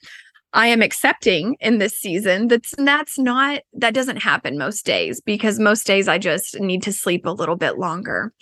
I 0.55 0.67
am 0.69 0.83
accepting 0.83 1.57
in 1.61 1.79
this 1.79 1.97
season 1.97 2.49
that's 2.49 2.75
that's 2.77 3.19
not 3.19 3.63
that 3.75 3.95
doesn't 3.95 4.23
happen 4.23 4.59
most 4.59 4.85
days 4.85 5.21
because 5.21 5.59
most 5.59 5.87
days 5.87 6.09
I 6.09 6.19
just 6.19 6.61
need 6.61 6.83
to 6.83 6.93
sleep 6.93 7.25
a 7.25 7.31
little 7.31 7.57
bit 7.57 7.79
longer. 7.79 8.33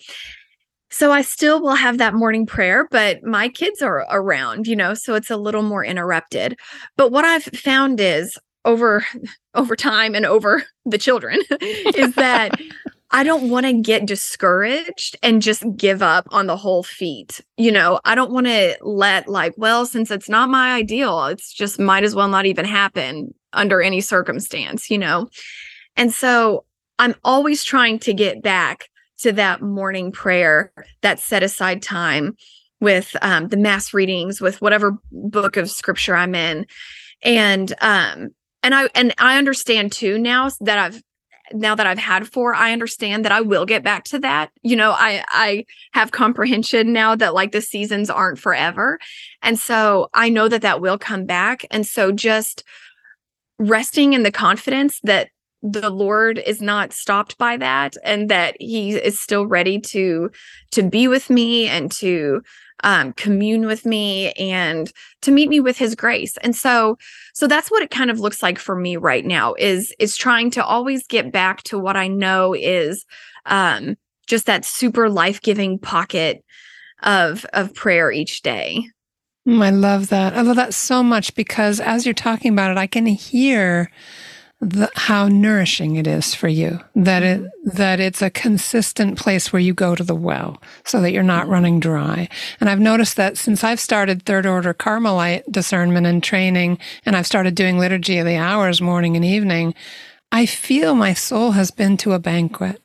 So 0.91 1.13
I 1.13 1.23
still 1.23 1.63
will 1.63 1.77
have 1.77 1.99
that 1.99 2.15
morning 2.15 2.47
prayer, 2.47 2.89
but 2.91 3.23
my 3.23 3.49
kids 3.49 3.81
are 3.81 4.07
around, 4.11 4.67
you 4.67 4.75
know, 4.75 4.95
so 4.95 5.15
it's 5.15 5.31
a 5.31 5.37
little 5.37 5.63
more 5.63 5.85
interrupted. 5.85 6.59
But 6.97 7.13
what 7.13 7.25
I've 7.25 7.45
found 7.45 8.01
is 8.01 8.39
over 8.65 9.05
over 9.55 9.75
time 9.77 10.15
and 10.15 10.27
over 10.27 10.65
the 10.85 10.99
children 10.99 11.41
is 11.61 12.15
that 12.15 12.61
I 13.13 13.25
don't 13.25 13.51
want 13.51 13.67
to 13.67 13.73
get 13.73 14.07
discouraged 14.07 15.17
and 15.23 15.43
just 15.43 15.65
give 15.77 16.01
up 16.01 16.29
on 16.31 16.47
the 16.47 16.57
whole 16.57 16.85
feat. 16.85 17.41
You 17.57 17.73
know, 17.73 18.01
I 18.05 18.15
don't 18.15 18.31
want 18.31 18.47
to 18.47 18.77
let 18.83 19.29
like, 19.29 19.55
well, 19.57 19.85
since 19.85 20.13
it's 20.13 20.29
not 20.29 20.49
my 20.49 20.75
ideal, 20.75 21.27
it's 21.27 21.53
just 21.53 21.81
might 21.81 22.05
as 22.05 22.15
well 22.15 22.29
not 22.29 22.47
even 22.47 22.65
happen 22.65 23.35
under 23.53 23.83
any 23.83 24.01
circumstance, 24.01 24.91
you 24.91 24.99
know. 24.99 25.29
And 25.97 26.13
so 26.13 26.65
I'm 27.01 27.17
always 27.25 27.65
trying 27.65 27.99
to 28.01 28.15
get 28.15 28.43
back 28.43 28.90
to 29.21 29.33
that 29.33 29.63
morning 29.63 30.13
prayer, 30.13 30.73
that 31.03 31.21
set 31.21 31.43
aside 31.43 31.83
time 31.83 32.37
with 32.81 33.15
um, 33.23 33.49
the 33.49 33.57
mass 33.57 33.93
readings, 33.93 34.41
with 34.41 34.61
whatever 34.63 34.97
book 35.13 35.57
of 35.57 35.71
scripture 35.71 36.17
I'm 36.17 36.35
in, 36.35 36.67
and 37.23 37.73
um, 37.81 38.31
and 38.63 38.75
I 38.75 38.89
and 38.95 39.15
I 39.19 39.39
understand 39.39 39.93
too 39.93 40.19
now 40.19 40.51
that 40.61 40.79
I've 40.79 41.03
now 41.53 41.75
that 41.75 41.87
I've 41.87 41.99
had 41.99 42.29
four, 42.29 42.55
I 42.55 42.73
understand 42.73 43.25
that 43.25 43.33
I 43.33 43.41
will 43.41 43.67
get 43.67 43.83
back 43.83 44.05
to 44.05 44.19
that. 44.21 44.51
You 44.63 44.77
know, 44.77 44.93
I 44.93 45.25
I 45.29 45.65
have 45.93 46.13
comprehension 46.13 46.93
now 46.93 47.15
that 47.17 47.35
like 47.35 47.53
the 47.53 47.61
seasons 47.61 48.11
aren't 48.11 48.39
forever, 48.39 48.99
and 49.43 49.59
so 49.59 50.09
I 50.15 50.29
know 50.29 50.49
that 50.49 50.63
that 50.63 50.81
will 50.81 50.99
come 50.99 51.27
back. 51.27 51.65
And 51.71 51.87
so 51.87 52.13
just 52.13 52.65
resting 53.59 54.15
in 54.15 54.23
the 54.23 54.33
confidence 54.33 55.01
that 55.05 55.29
the 55.63 55.91
lord 55.91 56.39
is 56.47 56.63
not 56.63 56.93
stopped 56.93 57.37
by 57.37 57.57
that 57.57 57.95
and 58.03 58.29
that 58.31 58.57
he 58.59 58.93
is 58.93 59.21
still 59.21 59.47
ready 59.47 59.79
to 59.79 60.31
to 60.71 60.83
be 60.83 61.07
with 61.07 61.29
me 61.29 61.69
and 61.69 61.91
to 61.93 62.41
um, 62.83 63.13
commune 63.15 63.67
with 63.67 63.85
me 63.85 64.33
and 64.33 64.93
to 65.23 65.31
meet 65.31 65.49
me 65.49 65.61
with 65.61 65.77
his 65.77 65.95
grace. 65.95 66.37
And 66.39 66.55
so 66.55 66.99
so 67.35 67.47
that's 67.47 67.71
what 67.71 67.83
it 67.83 67.91
kind 67.91 68.11
of 68.11 68.21
looks 68.21 68.43
like 68.43 68.59
for 68.59 68.77
me 68.77 68.97
right 68.97 69.25
now 69.25 69.55
is 69.55 69.95
is 69.99 70.17
trying 70.17 70.51
to 70.53 70.65
always 70.65 71.07
get 71.07 71.33
back 71.33 71.63
to 71.65 71.79
what 71.79 71.97
i 71.97 72.09
know 72.09 72.55
is 72.55 73.05
um 73.47 73.97
just 74.27 74.47
that 74.47 74.65
super 74.65 75.09
life-giving 75.09 75.79
pocket 75.79 76.45
of 77.03 77.45
of 77.53 77.75
prayer 77.75 78.11
each 78.11 78.43
day. 78.43 78.85
Mm, 79.49 79.63
i 79.63 79.71
love 79.71 80.09
that. 80.09 80.35
I 80.35 80.43
love 80.43 80.57
that 80.57 80.75
so 80.75 81.03
much 81.03 81.35
because 81.35 81.81
as 81.81 82.05
you're 82.05 82.15
talking 82.15 82.53
about 82.53 82.71
it 82.71 82.79
i 82.79 82.87
can 82.87 83.07
hear 83.07 83.91
the, 84.61 84.91
how 84.95 85.27
nourishing 85.27 85.97
it 85.97 86.07
is 86.07 86.35
for 86.35 86.49
you 86.49 86.81
that 86.95 87.23
it 87.23 87.51
that 87.65 87.99
it's 87.99 88.21
a 88.21 88.29
consistent 88.29 89.19
place 89.19 89.53
where 89.53 89.61
you 89.61 89.73
go 89.73 89.95
to 89.95 90.05
the 90.05 90.15
well 90.15 90.61
so 90.85 91.01
that 91.01 91.13
you're 91.13 91.23
not 91.23 91.49
running 91.49 91.81
dry. 91.81 92.29
And 92.61 92.69
i've 92.69 92.81
noticed 92.81 93.17
that 93.17 93.39
since 93.39 93.65
i've 93.65 93.81
started 93.81 94.23
third 94.23 94.45
order 94.45 94.75
carmelite 94.75 95.51
discernment 95.51 96.07
and 96.07 96.23
training 96.23 96.79
and 97.07 97.17
i've 97.17 97.27
started 97.27 97.55
doing 97.55 97.79
liturgy 97.79 98.19
of 98.19 98.27
the 98.27 98.37
hours 98.37 98.83
morning 98.83 99.17
and 99.17 99.25
evening 99.25 99.75
i 100.31 100.45
feel 100.45 100.95
my 100.95 101.15
soul 101.15 101.53
has 101.53 101.71
been 101.71 101.97
to 101.97 102.13
a 102.13 102.19
banquet 102.19 102.83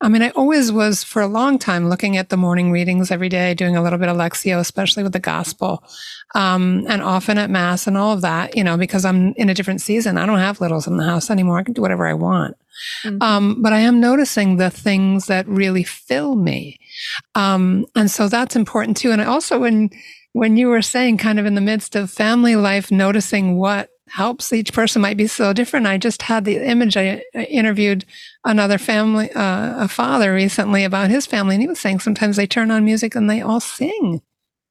I 0.00 0.08
mean, 0.08 0.22
I 0.22 0.28
always 0.30 0.70
was 0.70 1.02
for 1.02 1.22
a 1.22 1.26
long 1.26 1.58
time 1.58 1.88
looking 1.88 2.18
at 2.18 2.28
the 2.28 2.36
morning 2.36 2.70
readings 2.70 3.10
every 3.10 3.30
day, 3.30 3.54
doing 3.54 3.76
a 3.76 3.82
little 3.82 3.98
bit 3.98 4.10
of 4.10 4.16
Lectio, 4.16 4.58
especially 4.58 5.02
with 5.02 5.14
the 5.14 5.18
gospel, 5.18 5.82
um, 6.34 6.84
and 6.86 7.00
often 7.00 7.38
at 7.38 7.48
Mass 7.48 7.86
and 7.86 7.96
all 7.96 8.12
of 8.12 8.20
that, 8.20 8.56
you 8.56 8.62
know, 8.62 8.76
because 8.76 9.06
I'm 9.06 9.32
in 9.34 9.48
a 9.48 9.54
different 9.54 9.80
season. 9.80 10.18
I 10.18 10.26
don't 10.26 10.38
have 10.38 10.60
littles 10.60 10.86
in 10.86 10.98
the 10.98 11.04
house 11.04 11.30
anymore. 11.30 11.58
I 11.58 11.62
can 11.62 11.72
do 11.72 11.80
whatever 11.80 12.06
I 12.06 12.12
want. 12.12 12.58
Mm-hmm. 13.04 13.22
Um, 13.22 13.62
but 13.62 13.72
I 13.72 13.80
am 13.80 14.00
noticing 14.00 14.58
the 14.58 14.68
things 14.68 15.26
that 15.26 15.48
really 15.48 15.84
fill 15.84 16.36
me. 16.36 16.78
Um, 17.34 17.86
and 17.94 18.10
so 18.10 18.28
that's 18.28 18.54
important 18.54 18.98
too. 18.98 19.12
And 19.12 19.22
I 19.22 19.24
also, 19.24 19.58
when, 19.58 19.88
when 20.32 20.58
you 20.58 20.68
were 20.68 20.82
saying 20.82 21.16
kind 21.16 21.38
of 21.38 21.46
in 21.46 21.54
the 21.54 21.62
midst 21.62 21.96
of 21.96 22.10
family 22.10 22.54
life, 22.54 22.90
noticing 22.90 23.56
what 23.56 23.88
helps 24.08 24.52
each 24.52 24.72
person 24.72 25.02
might 25.02 25.16
be 25.16 25.26
so 25.26 25.52
different. 25.52 25.86
I 25.86 25.98
just 25.98 26.22
had 26.22 26.44
the 26.44 26.58
image. 26.58 26.96
I 26.96 27.22
interviewed 27.34 28.04
another 28.44 28.78
family, 28.78 29.30
uh, 29.32 29.84
a 29.84 29.88
father 29.88 30.32
recently 30.32 30.84
about 30.84 31.10
his 31.10 31.26
family, 31.26 31.56
and 31.56 31.62
he 31.62 31.68
was 31.68 31.80
saying 31.80 32.00
sometimes 32.00 32.36
they 32.36 32.46
turn 32.46 32.70
on 32.70 32.84
music 32.84 33.14
and 33.14 33.28
they 33.28 33.40
all 33.40 33.60
sing. 33.60 34.22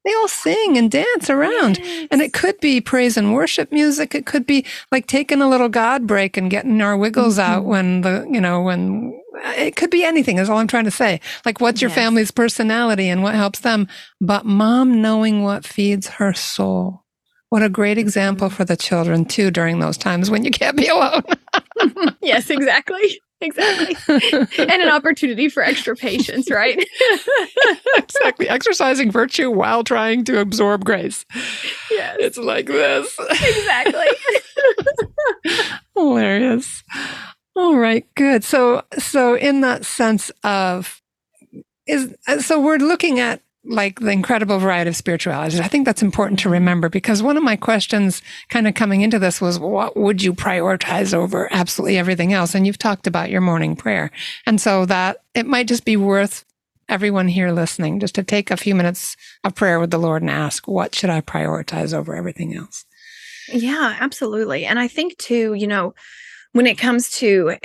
They 0.04 0.14
all 0.14 0.28
sing 0.28 0.78
and 0.78 0.88
dance 0.88 1.28
around. 1.28 1.78
Yes. 1.78 2.08
And 2.12 2.22
it 2.22 2.32
could 2.32 2.60
be 2.60 2.80
praise 2.80 3.16
and 3.16 3.34
worship 3.34 3.72
music. 3.72 4.14
It 4.14 4.24
could 4.24 4.46
be 4.46 4.64
like 4.92 5.08
taking 5.08 5.42
a 5.42 5.48
little 5.48 5.68
God 5.68 6.06
break 6.06 6.36
and 6.36 6.48
getting 6.48 6.80
our 6.80 6.96
wiggles 6.96 7.38
mm-hmm. 7.38 7.52
out 7.52 7.64
when 7.64 8.02
the, 8.02 8.24
you 8.30 8.40
know, 8.40 8.62
when 8.62 9.20
it 9.56 9.74
could 9.74 9.90
be 9.90 10.04
anything 10.04 10.38
is 10.38 10.48
all 10.48 10.58
I'm 10.58 10.68
trying 10.68 10.84
to 10.84 10.92
say. 10.92 11.20
Like 11.44 11.60
what's 11.60 11.82
your 11.82 11.88
yes. 11.88 11.96
family's 11.96 12.30
personality 12.30 13.08
and 13.08 13.24
what 13.24 13.34
helps 13.34 13.60
them? 13.60 13.88
But 14.20 14.46
mom 14.46 15.02
knowing 15.02 15.42
what 15.42 15.66
feeds 15.66 16.06
her 16.06 16.32
soul 16.32 17.02
what 17.50 17.62
a 17.62 17.68
great 17.68 17.98
example 17.98 18.50
for 18.50 18.64
the 18.64 18.76
children, 18.76 19.24
too, 19.24 19.50
during 19.50 19.78
those 19.78 19.96
times 19.96 20.30
when 20.30 20.44
you 20.44 20.50
can't 20.50 20.76
be 20.76 20.88
alone. 20.88 21.22
yes, 22.20 22.50
exactly. 22.50 23.20
Exactly. 23.40 23.94
and 24.58 24.82
an 24.82 24.88
opportunity 24.88 25.48
for 25.48 25.62
extra 25.62 25.94
patience, 25.94 26.50
right? 26.50 26.82
exactly. 27.96 28.48
Exercising 28.48 29.10
virtue 29.10 29.50
while 29.50 29.84
trying 29.84 30.24
to 30.24 30.40
absorb 30.40 30.84
grace. 30.84 31.26
Yes. 31.90 32.16
It's 32.18 32.38
like 32.38 32.66
this. 32.66 33.14
Exactly. 33.30 34.06
Hilarious. 35.94 36.82
All 37.54 37.76
right, 37.76 38.06
good. 38.14 38.44
So 38.44 38.84
so 38.98 39.34
in 39.34 39.60
that 39.62 39.84
sense 39.84 40.30
of 40.42 41.02
is 41.86 42.14
uh, 42.26 42.40
so 42.40 42.60
we're 42.60 42.76
looking 42.76 43.18
at 43.18 43.42
like 43.68 44.00
the 44.00 44.10
incredible 44.10 44.58
variety 44.58 44.88
of 44.88 44.96
spiritualities. 44.96 45.60
I 45.60 45.68
think 45.68 45.84
that's 45.84 46.02
important 46.02 46.38
to 46.40 46.48
remember 46.48 46.88
because 46.88 47.22
one 47.22 47.36
of 47.36 47.42
my 47.42 47.56
questions 47.56 48.22
kind 48.48 48.68
of 48.68 48.74
coming 48.74 49.00
into 49.00 49.18
this 49.18 49.40
was, 49.40 49.58
what 49.58 49.96
would 49.96 50.22
you 50.22 50.32
prioritize 50.32 51.12
over 51.12 51.48
absolutely 51.52 51.98
everything 51.98 52.32
else? 52.32 52.54
And 52.54 52.66
you've 52.66 52.78
talked 52.78 53.06
about 53.06 53.30
your 53.30 53.40
morning 53.40 53.76
prayer. 53.76 54.10
And 54.46 54.60
so 54.60 54.86
that 54.86 55.22
it 55.34 55.46
might 55.46 55.68
just 55.68 55.84
be 55.84 55.96
worth 55.96 56.44
everyone 56.88 57.26
here 57.26 57.50
listening 57.50 57.98
just 57.98 58.14
to 58.14 58.22
take 58.22 58.50
a 58.50 58.56
few 58.56 58.74
minutes 58.74 59.16
of 59.42 59.54
prayer 59.54 59.80
with 59.80 59.90
the 59.90 59.98
Lord 59.98 60.22
and 60.22 60.30
ask, 60.30 60.68
what 60.68 60.94
should 60.94 61.10
I 61.10 61.20
prioritize 61.20 61.92
over 61.92 62.14
everything 62.14 62.54
else? 62.54 62.84
Yeah, 63.48 63.96
absolutely. 64.00 64.64
And 64.64 64.78
I 64.78 64.88
think 64.88 65.18
too, 65.18 65.54
you 65.54 65.66
know, 65.66 65.94
when 66.52 66.66
it 66.66 66.78
comes 66.78 67.10
to 67.18 67.56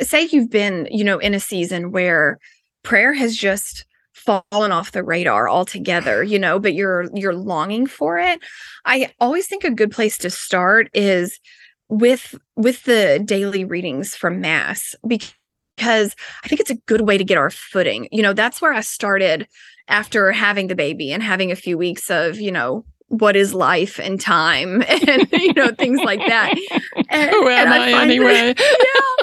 say 0.00 0.28
you've 0.30 0.50
been, 0.50 0.88
you 0.90 1.04
know, 1.04 1.18
in 1.18 1.34
a 1.34 1.40
season 1.40 1.92
where 1.92 2.38
prayer 2.82 3.14
has 3.14 3.36
just 3.36 3.84
fallen 4.28 4.72
off 4.72 4.92
the 4.92 5.02
radar 5.02 5.48
altogether 5.48 6.22
you 6.22 6.38
know 6.38 6.58
but 6.58 6.74
you're 6.74 7.06
you're 7.14 7.34
longing 7.34 7.86
for 7.86 8.18
it. 8.18 8.40
I 8.84 9.10
always 9.20 9.46
think 9.46 9.64
a 9.64 9.70
good 9.70 9.90
place 9.90 10.18
to 10.18 10.28
start 10.28 10.90
is 10.92 11.40
with 11.88 12.34
with 12.54 12.84
the 12.84 13.22
daily 13.24 13.64
readings 13.64 14.14
from 14.14 14.42
mass 14.42 14.94
because 15.06 16.14
i 16.44 16.48
think 16.48 16.60
it's 16.60 16.70
a 16.70 16.82
good 16.86 17.02
way 17.02 17.16
to 17.16 17.24
get 17.24 17.38
our 17.38 17.50
footing. 17.50 18.08
You 18.12 18.22
know 18.22 18.34
that's 18.34 18.60
where 18.60 18.74
i 18.74 18.82
started 18.82 19.48
after 19.88 20.30
having 20.32 20.66
the 20.66 20.74
baby 20.74 21.10
and 21.10 21.22
having 21.22 21.50
a 21.50 21.56
few 21.56 21.78
weeks 21.78 22.10
of 22.10 22.38
you 22.38 22.52
know 22.52 22.84
what 23.06 23.34
is 23.34 23.54
life 23.54 23.98
and 23.98 24.20
time 24.20 24.82
and 25.08 25.26
you 25.32 25.54
know 25.54 25.70
things 25.70 26.00
like 26.02 26.20
that. 26.20 26.54
And, 27.10 27.30
who 27.30 27.48
am 27.48 27.72
i, 27.72 27.92
I 27.92 28.02
anyway? 28.02 28.54
yeah 28.58 29.17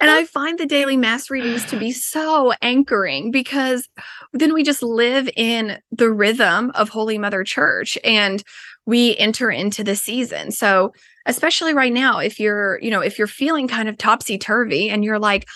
and 0.00 0.10
i 0.10 0.24
find 0.24 0.58
the 0.58 0.66
daily 0.66 0.96
mass 0.96 1.30
readings 1.30 1.64
to 1.64 1.78
be 1.78 1.92
so 1.92 2.52
anchoring 2.62 3.30
because 3.30 3.88
then 4.32 4.52
we 4.52 4.62
just 4.62 4.82
live 4.82 5.28
in 5.36 5.78
the 5.92 6.10
rhythm 6.10 6.70
of 6.74 6.88
holy 6.88 7.18
mother 7.18 7.44
church 7.44 7.98
and 8.04 8.44
we 8.86 9.16
enter 9.16 9.50
into 9.50 9.82
the 9.82 9.96
season. 9.96 10.50
So 10.50 10.92
especially 11.26 11.72
right 11.72 11.92
now 11.92 12.18
if 12.18 12.38
you're 12.38 12.78
you 12.82 12.90
know 12.90 13.00
if 13.00 13.18
you're 13.18 13.26
feeling 13.26 13.66
kind 13.66 13.88
of 13.88 13.96
topsy 13.96 14.36
turvy 14.36 14.90
and 14.90 15.02
you're 15.02 15.18
like 15.18 15.48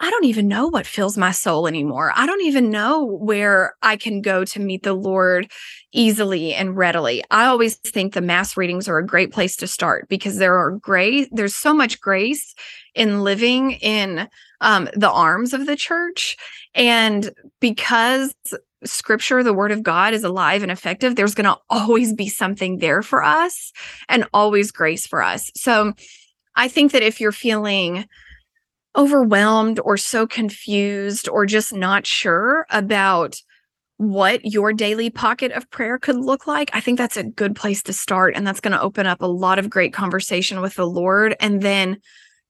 I 0.00 0.10
don't 0.10 0.24
even 0.24 0.48
know 0.48 0.66
what 0.66 0.86
fills 0.86 1.16
my 1.16 1.30
soul 1.30 1.66
anymore. 1.66 2.12
I 2.14 2.26
don't 2.26 2.42
even 2.42 2.68
know 2.68 3.04
where 3.04 3.74
I 3.80 3.96
can 3.96 4.20
go 4.20 4.44
to 4.44 4.60
meet 4.60 4.82
the 4.82 4.92
Lord 4.92 5.50
easily 5.92 6.52
and 6.52 6.76
readily. 6.76 7.22
I 7.30 7.46
always 7.46 7.76
think 7.76 8.12
the 8.12 8.20
mass 8.20 8.56
readings 8.56 8.88
are 8.88 8.98
a 8.98 9.06
great 9.06 9.32
place 9.32 9.56
to 9.56 9.66
start 9.66 10.08
because 10.08 10.38
there 10.38 10.58
are 10.58 10.72
great 10.72 11.28
there's 11.32 11.54
so 11.54 11.72
much 11.72 12.00
grace 12.00 12.54
in 12.94 13.22
living 13.22 13.72
in 13.72 14.28
um, 14.60 14.88
the 14.94 15.10
arms 15.10 15.52
of 15.52 15.66
the 15.66 15.76
church 15.76 16.36
And 16.74 17.30
because 17.60 18.34
scripture, 18.84 19.42
the 19.42 19.54
word 19.54 19.72
of 19.72 19.82
God, 19.82 20.12
is 20.12 20.24
alive 20.24 20.62
and 20.62 20.72
effective, 20.72 21.16
there's 21.16 21.34
going 21.34 21.46
to 21.46 21.58
always 21.70 22.12
be 22.12 22.28
something 22.28 22.78
there 22.78 23.02
for 23.02 23.22
us 23.22 23.72
and 24.08 24.26
always 24.34 24.70
grace 24.70 25.06
for 25.06 25.22
us. 25.22 25.50
So 25.56 25.94
I 26.56 26.68
think 26.68 26.92
that 26.92 27.02
if 27.02 27.20
you're 27.20 27.32
feeling 27.32 28.06
overwhelmed 28.96 29.80
or 29.84 29.96
so 29.96 30.26
confused 30.26 31.28
or 31.28 31.46
just 31.46 31.72
not 31.72 32.06
sure 32.06 32.66
about 32.70 33.36
what 33.96 34.44
your 34.44 34.72
daily 34.72 35.10
pocket 35.10 35.52
of 35.52 35.70
prayer 35.70 35.98
could 35.98 36.16
look 36.16 36.46
like, 36.46 36.70
I 36.72 36.80
think 36.80 36.98
that's 36.98 37.16
a 37.16 37.24
good 37.24 37.54
place 37.54 37.82
to 37.84 37.92
start. 37.92 38.34
And 38.36 38.46
that's 38.46 38.60
going 38.60 38.72
to 38.72 38.80
open 38.80 39.06
up 39.06 39.22
a 39.22 39.26
lot 39.26 39.58
of 39.58 39.70
great 39.70 39.92
conversation 39.92 40.60
with 40.60 40.74
the 40.74 40.86
Lord. 40.86 41.36
And 41.40 41.62
then 41.62 41.98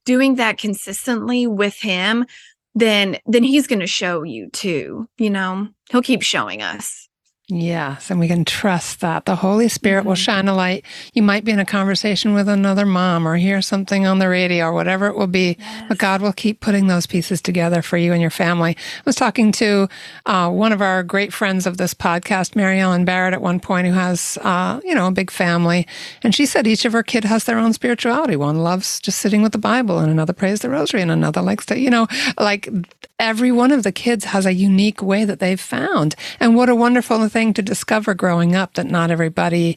doing 0.04 0.36
that 0.36 0.58
consistently 0.58 1.46
with 1.46 1.76
Him, 1.80 2.26
then 2.74 3.18
then 3.26 3.42
He's 3.42 3.66
going 3.66 3.80
to 3.80 3.86
show 3.86 4.22
you 4.22 4.48
too. 4.50 5.08
You 5.18 5.30
know, 5.30 5.68
He'll 5.90 6.02
keep 6.02 6.22
showing 6.22 6.62
us. 6.62 7.03
Yes, 7.48 8.10
and 8.10 8.18
we 8.18 8.28
can 8.28 8.46
trust 8.46 9.00
that 9.00 9.26
the 9.26 9.36
Holy 9.36 9.68
Spirit 9.68 10.00
mm-hmm. 10.00 10.08
will 10.08 10.14
shine 10.14 10.48
a 10.48 10.54
light. 10.54 10.82
You 11.12 11.20
might 11.20 11.44
be 11.44 11.52
in 11.52 11.58
a 11.58 11.66
conversation 11.66 12.32
with 12.32 12.48
another 12.48 12.86
mom 12.86 13.28
or 13.28 13.36
hear 13.36 13.60
something 13.60 14.06
on 14.06 14.18
the 14.18 14.30
radio 14.30 14.68
or 14.68 14.72
whatever 14.72 15.08
it 15.08 15.16
will 15.16 15.26
be, 15.26 15.58
yes. 15.58 15.84
but 15.86 15.98
God 15.98 16.22
will 16.22 16.32
keep 16.32 16.60
putting 16.60 16.86
those 16.86 17.06
pieces 17.06 17.42
together 17.42 17.82
for 17.82 17.98
you 17.98 18.14
and 18.14 18.22
your 18.22 18.30
family. 18.30 18.70
I 18.78 19.02
was 19.04 19.14
talking 19.14 19.52
to 19.52 19.90
uh, 20.24 20.48
one 20.48 20.72
of 20.72 20.80
our 20.80 21.02
great 21.02 21.34
friends 21.34 21.66
of 21.66 21.76
this 21.76 21.92
podcast, 21.92 22.56
Mary 22.56 22.80
Ellen 22.80 23.04
Barrett, 23.04 23.34
at 23.34 23.42
one 23.42 23.60
point, 23.60 23.88
who 23.88 23.92
has, 23.92 24.38
uh, 24.40 24.80
you 24.82 24.94
know, 24.94 25.08
a 25.08 25.12
big 25.12 25.30
family, 25.30 25.86
and 26.22 26.34
she 26.34 26.46
said 26.46 26.66
each 26.66 26.86
of 26.86 26.94
her 26.94 27.02
kid 27.02 27.24
has 27.24 27.44
their 27.44 27.58
own 27.58 27.74
spirituality. 27.74 28.36
One 28.36 28.60
loves 28.60 29.00
just 29.00 29.18
sitting 29.18 29.42
with 29.42 29.52
the 29.52 29.58
Bible, 29.58 29.98
and 29.98 30.10
another 30.10 30.32
prays 30.32 30.60
the 30.60 30.70
Rosary, 30.70 31.02
and 31.02 31.10
another 31.10 31.42
likes 31.42 31.66
to, 31.66 31.78
you 31.78 31.90
know, 31.90 32.06
like 32.38 32.70
every 33.18 33.52
one 33.52 33.70
of 33.70 33.82
the 33.82 33.92
kids 33.92 34.24
has 34.24 34.46
a 34.46 34.52
unique 34.52 35.02
way 35.02 35.24
that 35.24 35.38
they've 35.40 35.60
found. 35.60 36.16
And 36.40 36.56
what 36.56 36.68
a 36.68 36.74
wonderful 36.74 37.22
thing 37.44 37.54
to 37.54 37.62
discover 37.62 38.14
growing 38.14 38.56
up 38.56 38.74
that 38.74 38.86
not 38.86 39.10
everybody 39.10 39.76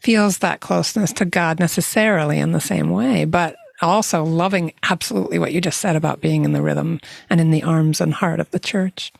feels 0.00 0.38
that 0.38 0.60
closeness 0.60 1.12
to 1.12 1.24
God 1.24 1.60
necessarily 1.60 2.38
in 2.38 2.52
the 2.52 2.60
same 2.60 2.90
way, 2.90 3.24
but 3.24 3.56
also 3.82 4.24
loving 4.24 4.72
absolutely 4.84 5.38
what 5.38 5.52
you 5.52 5.60
just 5.60 5.80
said 5.80 5.94
about 5.94 6.20
being 6.20 6.44
in 6.44 6.52
the 6.52 6.62
rhythm 6.62 7.00
and 7.28 7.40
in 7.40 7.50
the 7.50 7.62
arms 7.62 8.00
and 8.00 8.14
heart 8.14 8.40
of 8.40 8.50
the 8.50 8.58
church. 8.58 9.12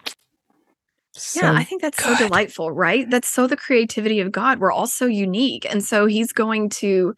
So 1.13 1.45
yeah, 1.45 1.53
I 1.53 1.65
think 1.65 1.83
that's 1.83 2.03
good. 2.03 2.17
so 2.17 2.27
delightful, 2.27 2.71
right? 2.71 3.09
That's 3.09 3.29
so 3.29 3.47
the 3.47 3.57
creativity 3.57 4.21
of 4.21 4.33
God. 4.33 4.61
We're 4.61 4.73
all 4.73 4.87
so 4.87 5.07
unique. 5.07 5.67
And 5.69 5.85
so 5.85 6.07
he's 6.07 6.33
going 6.33 6.71
to 6.71 7.15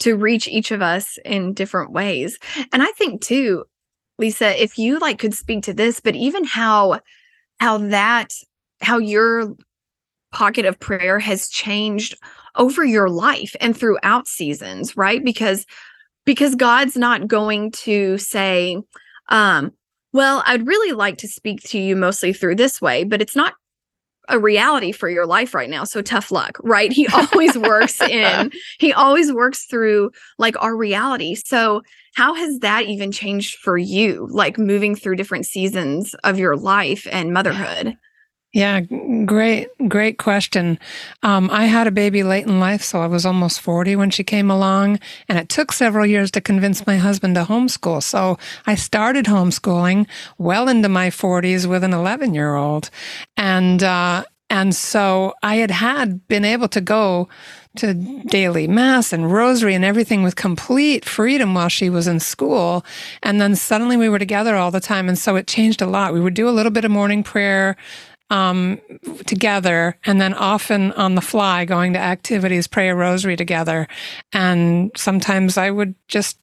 to 0.00 0.16
reach 0.16 0.46
each 0.48 0.70
of 0.70 0.80
us 0.80 1.18
in 1.24 1.54
different 1.54 1.92
ways. 1.92 2.38
And 2.72 2.82
I 2.82 2.90
think 2.92 3.20
too, 3.20 3.64
Lisa, 4.18 4.60
if 4.60 4.78
you 4.78 4.98
like 4.98 5.18
could 5.18 5.34
speak 5.34 5.62
to 5.64 5.74
this, 5.74 6.00
but 6.00 6.16
even 6.16 6.44
how 6.44 7.00
how 7.60 7.78
that 7.78 8.32
how 8.80 8.98
your 8.98 9.54
pocket 10.32 10.64
of 10.64 10.78
prayer 10.78 11.18
has 11.18 11.48
changed 11.48 12.16
over 12.56 12.84
your 12.84 13.08
life 13.08 13.54
and 13.60 13.76
throughout 13.76 14.28
seasons, 14.28 14.96
right? 14.96 15.24
Because 15.24 15.66
because 16.24 16.54
God's 16.54 16.96
not 16.96 17.26
going 17.26 17.70
to 17.72 18.18
say 18.18 18.76
um 19.28 19.72
well, 20.12 20.42
I'd 20.46 20.66
really 20.66 20.92
like 20.92 21.18
to 21.18 21.28
speak 21.28 21.62
to 21.64 21.78
you 21.78 21.94
mostly 21.94 22.32
through 22.32 22.56
this 22.56 22.80
way, 22.80 23.04
but 23.04 23.20
it's 23.20 23.36
not 23.36 23.54
a 24.30 24.38
reality 24.38 24.92
for 24.92 25.08
your 25.08 25.26
life 25.26 25.54
right 25.54 25.70
now 25.70 25.84
so 25.84 26.02
tough 26.02 26.30
luck 26.30 26.58
right? 26.62 26.92
He 26.92 27.06
always 27.08 27.56
works 27.58 28.00
in 28.02 28.52
he 28.78 28.92
always 28.92 29.32
works 29.32 29.64
through 29.64 30.10
like 30.38 30.60
our 30.62 30.76
reality. 30.76 31.34
So 31.34 31.82
how 32.14 32.34
has 32.34 32.58
that 32.58 32.84
even 32.86 33.10
changed 33.10 33.56
for 33.56 33.78
you 33.78 34.28
like 34.30 34.58
moving 34.58 34.94
through 34.94 35.16
different 35.16 35.46
seasons 35.46 36.14
of 36.24 36.38
your 36.38 36.56
life 36.56 37.06
and 37.10 37.32
motherhood 37.32 37.96
yeah, 38.52 38.80
great, 38.80 39.68
great 39.88 40.16
question. 40.16 40.78
Um, 41.22 41.50
I 41.52 41.66
had 41.66 41.86
a 41.86 41.90
baby 41.90 42.22
late 42.22 42.46
in 42.46 42.60
life, 42.60 42.82
so 42.82 43.00
I 43.00 43.06
was 43.06 43.26
almost 43.26 43.60
40 43.60 43.94
when 43.96 44.10
she 44.10 44.24
came 44.24 44.50
along, 44.50 45.00
and 45.28 45.38
it 45.38 45.50
took 45.50 45.70
several 45.70 46.06
years 46.06 46.30
to 46.30 46.40
convince 46.40 46.86
my 46.86 46.96
husband 46.96 47.34
to 47.34 47.44
homeschool. 47.44 48.02
So 48.02 48.38
I 48.66 48.74
started 48.74 49.26
homeschooling 49.26 50.06
well 50.38 50.66
into 50.68 50.88
my 50.88 51.10
40s 51.10 51.66
with 51.66 51.84
an 51.84 51.92
11 51.92 52.32
year 52.32 52.54
old. 52.54 52.88
And, 53.36 53.82
uh, 53.82 54.24
and 54.50 54.74
so 54.74 55.34
I 55.42 55.56
had 55.56 55.70
had 55.70 56.26
been 56.26 56.46
able 56.46 56.68
to 56.68 56.80
go 56.80 57.28
to 57.76 57.94
daily 58.26 58.66
mass 58.66 59.12
and 59.12 59.30
rosary 59.30 59.74
and 59.74 59.84
everything 59.84 60.22
with 60.22 60.36
complete 60.36 61.04
freedom 61.04 61.54
while 61.54 61.68
she 61.68 61.90
was 61.90 62.08
in 62.08 62.18
school. 62.18 62.84
And 63.22 63.40
then 63.40 63.54
suddenly 63.54 63.96
we 63.96 64.08
were 64.08 64.18
together 64.18 64.56
all 64.56 64.70
the 64.70 64.80
time. 64.80 65.06
And 65.06 65.18
so 65.18 65.36
it 65.36 65.46
changed 65.46 65.82
a 65.82 65.86
lot. 65.86 66.14
We 66.14 66.20
would 66.20 66.34
do 66.34 66.48
a 66.48 66.50
little 66.50 66.72
bit 66.72 66.84
of 66.84 66.90
morning 66.90 67.22
prayer 67.22 67.76
um, 68.30 68.80
together 69.26 69.96
and 70.04 70.20
then 70.20 70.34
often 70.34 70.92
on 70.92 71.14
the 71.14 71.20
fly 71.20 71.64
going 71.64 71.92
to 71.94 71.98
activities, 71.98 72.66
pray 72.66 72.88
a 72.88 72.94
rosary 72.94 73.36
together. 73.36 73.88
And 74.32 74.90
sometimes 74.96 75.56
I 75.56 75.70
would 75.70 75.94
just 76.08 76.38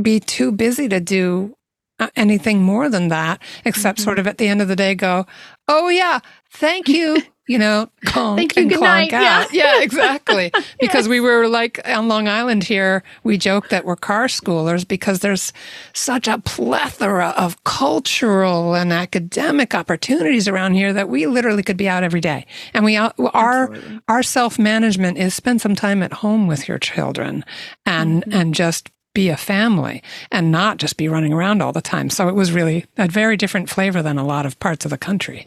be 0.00 0.20
too 0.20 0.52
busy 0.52 0.88
to 0.88 1.00
do 1.00 1.56
uh, 1.98 2.08
anything 2.16 2.62
more 2.62 2.88
than 2.88 3.08
that, 3.08 3.40
except 3.64 3.98
mm-hmm. 3.98 4.04
sort 4.04 4.18
of 4.18 4.26
at 4.26 4.38
the 4.38 4.48
end 4.48 4.62
of 4.62 4.68
the 4.68 4.76
day 4.76 4.94
go, 4.94 5.26
oh, 5.68 5.88
yeah, 5.88 6.20
thank 6.50 6.88
you. 6.88 7.22
you 7.46 7.58
know, 7.58 7.88
conk 8.04 8.38
Thank 8.38 8.56
you, 8.56 8.62
and 8.62 8.70
clonk 8.72 9.12
out. 9.12 9.52
Yeah, 9.52 9.76
yeah 9.76 9.82
exactly. 9.82 10.50
because 10.80 11.08
we 11.08 11.20
were 11.20 11.48
like 11.48 11.80
on 11.88 12.08
Long 12.08 12.28
Island 12.28 12.64
here, 12.64 13.02
we 13.22 13.38
joke 13.38 13.68
that 13.68 13.84
we're 13.84 13.96
car 13.96 14.26
schoolers 14.26 14.86
because 14.86 15.20
there's 15.20 15.52
such 15.92 16.26
a 16.26 16.38
plethora 16.38 17.34
of 17.36 17.62
cultural 17.64 18.74
and 18.74 18.92
academic 18.92 19.74
opportunities 19.74 20.48
around 20.48 20.74
here 20.74 20.92
that 20.92 21.08
we 21.08 21.26
literally 21.26 21.62
could 21.62 21.76
be 21.76 21.88
out 21.88 22.02
every 22.02 22.20
day. 22.20 22.46
And 22.74 22.84
we 22.84 22.96
our 22.96 23.12
Absolutely. 23.14 24.00
our 24.08 24.22
self 24.22 24.58
management 24.58 25.18
is 25.18 25.34
spend 25.34 25.60
some 25.60 25.74
time 25.74 26.02
at 26.02 26.12
home 26.12 26.46
with 26.46 26.68
your 26.68 26.78
children 26.78 27.44
and 27.84 28.22
mm-hmm. 28.22 28.32
and 28.32 28.54
just 28.54 28.90
be 29.14 29.30
a 29.30 29.36
family 29.36 30.02
and 30.30 30.52
not 30.52 30.76
just 30.76 30.98
be 30.98 31.08
running 31.08 31.32
around 31.32 31.62
all 31.62 31.72
the 31.72 31.80
time. 31.80 32.10
So 32.10 32.28
it 32.28 32.34
was 32.34 32.52
really 32.52 32.84
a 32.98 33.08
very 33.08 33.38
different 33.38 33.70
flavor 33.70 34.02
than 34.02 34.18
a 34.18 34.26
lot 34.26 34.44
of 34.44 34.60
parts 34.60 34.84
of 34.84 34.90
the 34.90 34.98
country. 34.98 35.46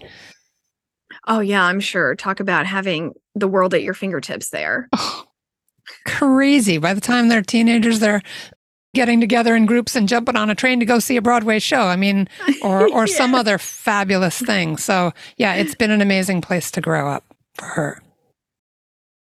Oh, 1.27 1.39
yeah, 1.39 1.63
I'm 1.63 1.79
sure. 1.79 2.15
Talk 2.15 2.39
about 2.39 2.65
having 2.65 3.13
the 3.36 3.47
world 3.47 3.73
at 3.73 3.84
your 3.84 3.93
fingertips 3.93 4.49
there. 4.49 4.89
Oh, 4.95 5.25
crazy. 6.05 6.77
By 6.77 6.93
the 6.93 7.01
time 7.01 7.27
they're 7.29 7.41
teenagers, 7.41 7.99
they're 7.99 8.21
getting 8.95 9.19
together 9.19 9.55
in 9.55 9.65
groups 9.65 9.95
and 9.95 10.08
jumping 10.08 10.36
on 10.36 10.49
a 10.49 10.55
train 10.55 10.79
to 10.79 10.86
go 10.86 10.99
see 10.99 11.17
a 11.17 11.21
Broadway 11.21 11.60
show. 11.60 11.82
I 11.82 11.95
mean, 11.95 12.27
or 12.62 12.88
or 12.93 13.08
yeah. 13.08 13.15
some 13.15 13.36
other 13.36 13.58
fabulous 13.58 14.39
thing. 14.39 14.77
So, 14.77 15.12
yeah, 15.38 15.53
it's 15.55 15.75
been 15.75 15.91
an 15.91 16.01
amazing 16.01 16.41
place 16.41 16.71
to 16.71 16.82
grow 16.82 17.10
up 17.10 17.23
for 17.55 17.65
her. 17.65 18.01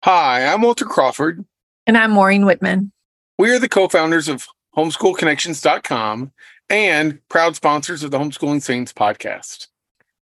Hi, 0.04 0.46
I'm 0.46 0.62
Walter 0.62 0.86
Crawford. 0.86 1.46
And 1.88 1.98
I'm 1.98 2.12
Maureen 2.12 2.46
Whitman. 2.46 2.92
We 3.38 3.54
are 3.54 3.60
the 3.60 3.70
co 3.70 3.88
founders 3.88 4.28
of 4.28 4.48
homeschoolconnections.com 4.78 6.32
and 6.70 7.20
proud 7.30 7.56
sponsors 7.56 8.04
of 8.04 8.12
the 8.12 8.20
Homeschooling 8.20 8.62
Saints 8.62 8.92
podcast 8.94 9.68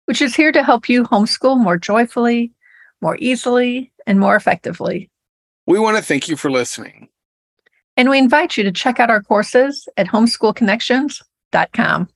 which 0.05 0.21
is 0.21 0.35
here 0.35 0.51
to 0.51 0.63
help 0.63 0.89
you 0.89 1.03
homeschool 1.03 1.57
more 1.57 1.77
joyfully, 1.77 2.51
more 3.01 3.17
easily, 3.19 3.91
and 4.05 4.19
more 4.19 4.35
effectively. 4.35 5.09
We 5.65 5.79
want 5.79 5.97
to 5.97 6.03
thank 6.03 6.27
you 6.27 6.35
for 6.35 6.51
listening. 6.51 7.07
And 7.95 8.09
we 8.09 8.17
invite 8.17 8.57
you 8.57 8.63
to 8.63 8.71
check 8.71 8.99
out 8.99 9.09
our 9.09 9.21
courses 9.21 9.87
at 9.97 10.07
homeschoolconnections.com. 10.07 12.09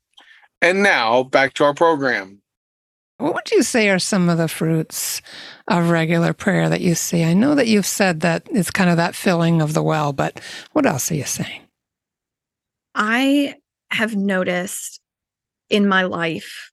And 0.62 0.84
now 0.84 1.24
back 1.24 1.54
to 1.54 1.64
our 1.64 1.74
program. 1.74 2.42
What 3.20 3.34
would 3.34 3.52
you 3.52 3.64
say 3.64 3.90
are 3.90 4.00
some 4.00 4.30
of 4.30 4.38
the 4.38 4.48
fruits 4.48 5.22
of 5.68 5.90
regular 5.90 6.34
prayer 6.34 6.70
that 6.70 6.82
you 6.82 6.94
see? 6.94 7.24
I 7.24 7.34
know 7.34 7.56
that 7.56 7.68
you've 7.68 7.86
said 7.86 8.20
that 8.22 8.48
it's 8.52 8.70
kind 8.70 8.92
of 8.92 8.98
that 8.98 9.16
filling 9.16 9.62
of 9.62 9.74
the 9.74 9.82
well, 9.82 10.14
but 10.14 10.40
what 10.74 10.86
else 10.86 11.12
are 11.12 11.16
you 11.16 11.26
saying? 11.26 11.62
I 12.94 13.56
have 13.92 14.16
noticed 14.16 15.00
in 15.70 15.88
my 15.88 16.04
life 16.04 16.72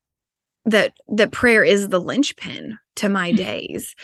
that 0.66 0.94
that 1.09 1.33
prayer 1.33 1.64
is 1.64 1.88
the 1.88 2.00
linchpin 2.00 2.79
to 2.96 3.09
my 3.09 3.33
mm. 3.33 3.37
days. 3.37 3.94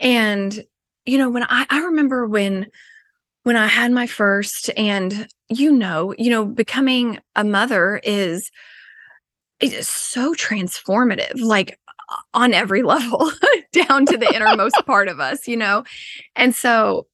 And 0.00 0.64
you 1.06 1.16
know 1.16 1.30
when 1.30 1.44
i 1.44 1.64
i 1.70 1.78
remember 1.78 2.26
when 2.26 2.66
when 3.44 3.56
i 3.56 3.66
had 3.66 3.92
my 3.92 4.06
first 4.06 4.70
and 4.76 5.28
you 5.48 5.70
know 5.72 6.14
you 6.18 6.28
know 6.28 6.44
becoming 6.44 7.18
a 7.36 7.44
mother 7.44 8.00
is 8.04 8.50
it 9.60 9.72
is 9.72 9.88
so 9.88 10.34
transformative 10.34 11.40
like 11.40 11.78
on 12.34 12.52
every 12.52 12.82
level 12.94 13.30
down 13.72 14.04
to 14.04 14.18
the 14.18 14.30
innermost 14.34 14.76
part 14.86 15.08
of 15.08 15.20
us 15.20 15.48
you 15.48 15.56
know? 15.56 15.84
And 16.34 16.54
so 16.54 17.06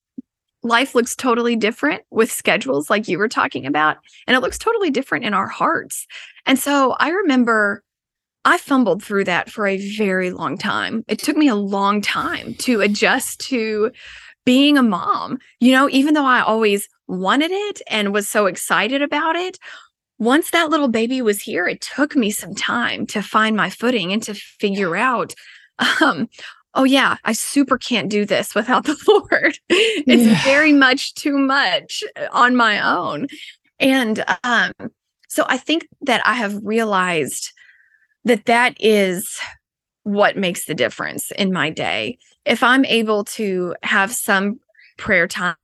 life 0.65 0.95
looks 0.95 1.17
totally 1.17 1.57
different 1.57 2.03
with 2.11 2.31
schedules 2.31 2.89
like 2.89 3.09
you 3.09 3.19
were 3.19 3.29
talking 3.29 3.67
about 3.67 3.97
and 4.27 4.37
it 4.37 4.41
looks 4.41 4.59
totally 4.59 4.91
different 4.91 5.25
in 5.25 5.35
our 5.35 5.49
hearts. 5.49 6.07
And 6.47 6.59
so 6.59 6.97
i 6.99 7.11
remember 7.11 7.85
I 8.45 8.59
fumbled 8.59 9.03
through 9.03 9.25
that 9.25 9.51
for 9.51 9.67
a 9.67 9.97
very 9.97 10.31
long 10.31 10.59
time. 10.59 11.05
It 11.09 11.19
took 11.19 11.37
me 11.37 11.49
a 11.49 11.55
long 11.55 12.01
time 12.01 12.55
to 12.57 12.81
adjust 12.81 13.41
to 13.49 13.93
being 14.45 14.77
a 14.77 14.83
mom. 14.83 15.39
You 15.61 15.73
know, 15.73 15.89
even 15.91 16.15
though 16.15 16.27
I 16.27 16.41
always 16.41 16.89
wanted 17.07 17.51
it 17.53 17.83
and 17.89 18.13
was 18.13 18.29
so 18.29 18.47
excited 18.47 19.03
about 19.03 19.37
it, 19.37 19.59
once 20.19 20.51
that 20.51 20.71
little 20.71 20.89
baby 20.89 21.23
was 21.23 21.41
here, 21.41 21.67
it 21.67 21.81
took 21.81 22.17
me 22.17 22.31
some 22.31 22.55
time 22.55 23.07
to 23.07 23.23
find 23.23 23.57
my 23.57 23.71
footing 23.71 24.13
and 24.13 24.23
to 24.25 24.35
figure 24.35 24.97
out, 24.97 25.35
um, 26.01 26.29
oh, 26.75 26.85
yeah, 26.85 27.17
I 27.25 27.33
super 27.33 27.79
can't 27.79 28.09
do 28.09 28.25
this 28.25 28.55
without 28.55 28.85
the 28.87 28.97
Lord. 29.09 29.59
it's 29.69 30.23
yeah. 30.23 30.45
very 30.45 30.73
much 30.73 31.15
too 31.15 31.37
much 31.37 32.03
on 32.33 32.57
my 32.57 32.81
own. 32.81 33.29
And 33.79 34.25
um, 34.45 34.73
so 35.29 35.45
I 35.49 35.59
think 35.59 35.89
that 36.03 36.25
I 36.27 36.35
have 36.35 36.61
realized 36.63 37.53
that 38.25 38.47
that 38.47 38.77
is 38.79 39.39
what 40.05 40.37
makes 40.37 40.65
the 40.65 40.75
difference 40.75 41.31
in 41.33 41.53
my 41.53 41.71
day. 41.71 42.19
If 42.45 42.63
I'm 42.63 42.85
able 42.85 43.25
to 43.25 43.75
have 43.83 44.13
some 44.13 44.61
prayer 44.99 45.29
time, 45.29 45.57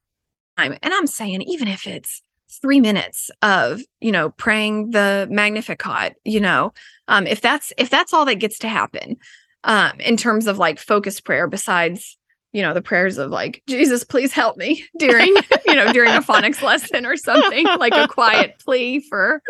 and 0.56 0.78
I'm 0.84 1.06
saying, 1.06 1.42
even 1.42 1.68
if 1.68 1.86
it's 1.86 2.22
three 2.60 2.80
minutes 2.80 3.30
of 3.42 3.82
you 4.00 4.10
know 4.10 4.30
praying 4.30 4.90
the 4.90 5.28
magnificat 5.30 6.16
you 6.24 6.40
know 6.40 6.72
um 7.06 7.26
if 7.26 7.40
that's 7.40 7.72
if 7.76 7.90
that's 7.90 8.12
all 8.12 8.24
that 8.24 8.36
gets 8.36 8.58
to 8.58 8.68
happen 8.68 9.16
um 9.64 9.92
in 10.00 10.16
terms 10.16 10.46
of 10.46 10.58
like 10.58 10.78
focused 10.78 11.24
prayer 11.24 11.46
besides 11.46 12.16
you 12.52 12.62
know 12.62 12.72
the 12.72 12.82
prayers 12.82 13.18
of 13.18 13.30
like 13.30 13.62
jesus 13.68 14.04
please 14.04 14.32
help 14.32 14.56
me 14.56 14.84
during 14.98 15.34
you 15.66 15.74
know 15.74 15.92
during 15.92 16.10
a 16.10 16.22
phonics 16.22 16.62
lesson 16.62 17.04
or 17.04 17.16
something 17.16 17.66
like 17.78 17.94
a 17.94 18.08
quiet 18.08 18.58
plea 18.64 19.00
for 19.00 19.42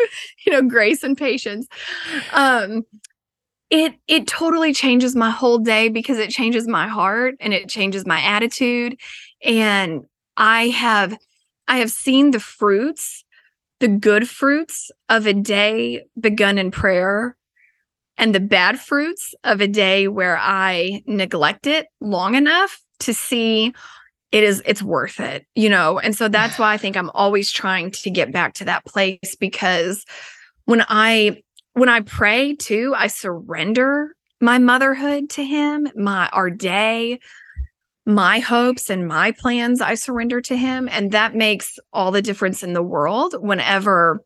you 0.45 0.51
know 0.51 0.61
grace 0.61 1.03
and 1.03 1.17
patience. 1.17 1.67
Um 2.33 2.83
it 3.69 3.93
it 4.07 4.27
totally 4.27 4.73
changes 4.73 5.15
my 5.15 5.29
whole 5.29 5.59
day 5.59 5.89
because 5.89 6.17
it 6.17 6.31
changes 6.31 6.67
my 6.67 6.87
heart 6.87 7.35
and 7.39 7.53
it 7.53 7.69
changes 7.69 8.05
my 8.05 8.21
attitude. 8.21 8.99
And 9.43 10.05
i 10.37 10.69
have 10.69 11.17
I 11.67 11.77
have 11.77 11.91
seen 11.91 12.31
the 12.31 12.39
fruits, 12.39 13.23
the 13.79 13.87
good 13.87 14.27
fruits 14.27 14.89
of 15.07 15.27
a 15.27 15.33
day 15.33 16.03
begun 16.19 16.57
in 16.57 16.71
prayer 16.71 17.37
and 18.17 18.33
the 18.33 18.39
bad 18.39 18.79
fruits 18.79 19.35
of 19.43 19.61
a 19.61 19.67
day 19.67 20.07
where 20.07 20.37
I 20.37 21.03
neglect 21.05 21.67
it 21.67 21.85
long 22.01 22.33
enough 22.33 22.81
to 22.99 23.13
see 23.13 23.73
it 24.31 24.43
is 24.43 24.61
it's 24.65 24.83
worth 24.83 25.19
it, 25.19 25.45
you 25.55 25.69
know. 25.69 25.99
And 25.99 26.15
so 26.15 26.27
that's 26.27 26.59
why 26.59 26.73
I 26.73 26.77
think 26.77 26.95
I'm 26.95 27.09
always 27.11 27.51
trying 27.51 27.91
to 27.91 28.09
get 28.09 28.31
back 28.31 28.53
to 28.55 28.65
that 28.65 28.85
place 28.85 29.35
because 29.39 30.05
when 30.65 30.83
I 30.87 31.41
when 31.73 31.89
I 31.89 32.01
pray 32.01 32.55
too, 32.55 32.93
I 32.95 33.07
surrender 33.07 34.13
my 34.41 34.57
motherhood 34.57 35.29
to 35.31 35.43
him, 35.43 35.89
my 35.95 36.29
our 36.29 36.49
day, 36.49 37.19
my 38.05 38.39
hopes 38.39 38.89
and 38.89 39.07
my 39.07 39.31
plans 39.31 39.81
I 39.81 39.95
surrender 39.95 40.41
to 40.41 40.57
him. 40.57 40.89
And 40.91 41.11
that 41.11 41.35
makes 41.35 41.79
all 41.93 42.11
the 42.11 42.21
difference 42.21 42.63
in 42.63 42.73
the 42.73 42.83
world 42.83 43.35
whenever 43.39 44.23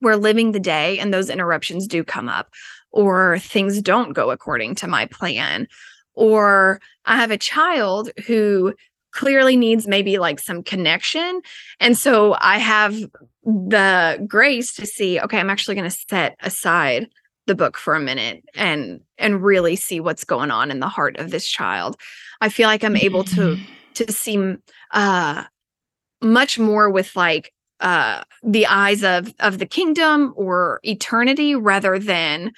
we're 0.00 0.16
living 0.16 0.52
the 0.52 0.60
day 0.60 0.98
and 0.98 1.12
those 1.12 1.30
interruptions 1.30 1.86
do 1.86 2.04
come 2.04 2.28
up, 2.28 2.48
or 2.92 3.38
things 3.40 3.82
don't 3.82 4.12
go 4.12 4.30
according 4.30 4.74
to 4.76 4.86
my 4.86 5.06
plan, 5.06 5.66
or 6.14 6.80
I 7.08 7.16
have 7.16 7.30
a 7.30 7.38
child 7.38 8.10
who 8.26 8.74
clearly 9.12 9.56
needs 9.56 9.88
maybe 9.88 10.18
like 10.18 10.38
some 10.38 10.62
connection. 10.62 11.40
And 11.80 11.96
so 11.96 12.36
I 12.40 12.58
have 12.58 12.94
the 13.44 14.24
grace 14.28 14.74
to 14.74 14.86
see, 14.86 15.18
okay, 15.18 15.38
I'm 15.38 15.50
actually 15.50 15.74
going 15.74 15.90
to 15.90 15.96
set 16.08 16.36
aside 16.40 17.08
the 17.48 17.54
book 17.54 17.76
for 17.76 17.94
a 17.94 18.00
minute 18.00 18.44
and 18.54 19.00
and 19.16 19.42
really 19.42 19.74
see 19.74 19.98
what's 19.98 20.22
going 20.22 20.50
on 20.52 20.70
in 20.70 20.78
the 20.78 20.88
heart 20.88 21.16
of 21.16 21.30
this 21.30 21.48
child 21.48 21.96
i 22.42 22.48
feel 22.50 22.68
like 22.68 22.84
i'm 22.84 22.94
able 22.94 23.24
to 23.24 23.58
to 23.94 24.12
see 24.12 24.54
uh 24.92 25.42
much 26.22 26.58
more 26.58 26.90
with 26.90 27.16
like 27.16 27.52
uh 27.80 28.22
the 28.42 28.66
eyes 28.66 29.02
of 29.02 29.32
of 29.40 29.58
the 29.58 29.66
kingdom 29.66 30.34
or 30.36 30.78
eternity 30.82 31.54
rather 31.54 31.98
than 31.98 32.52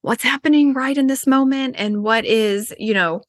what's 0.00 0.24
happening 0.24 0.72
right 0.72 0.96
in 0.96 1.06
this 1.08 1.26
moment 1.26 1.74
and 1.78 2.02
what 2.02 2.24
is 2.24 2.74
you 2.78 2.94
know 2.94 3.20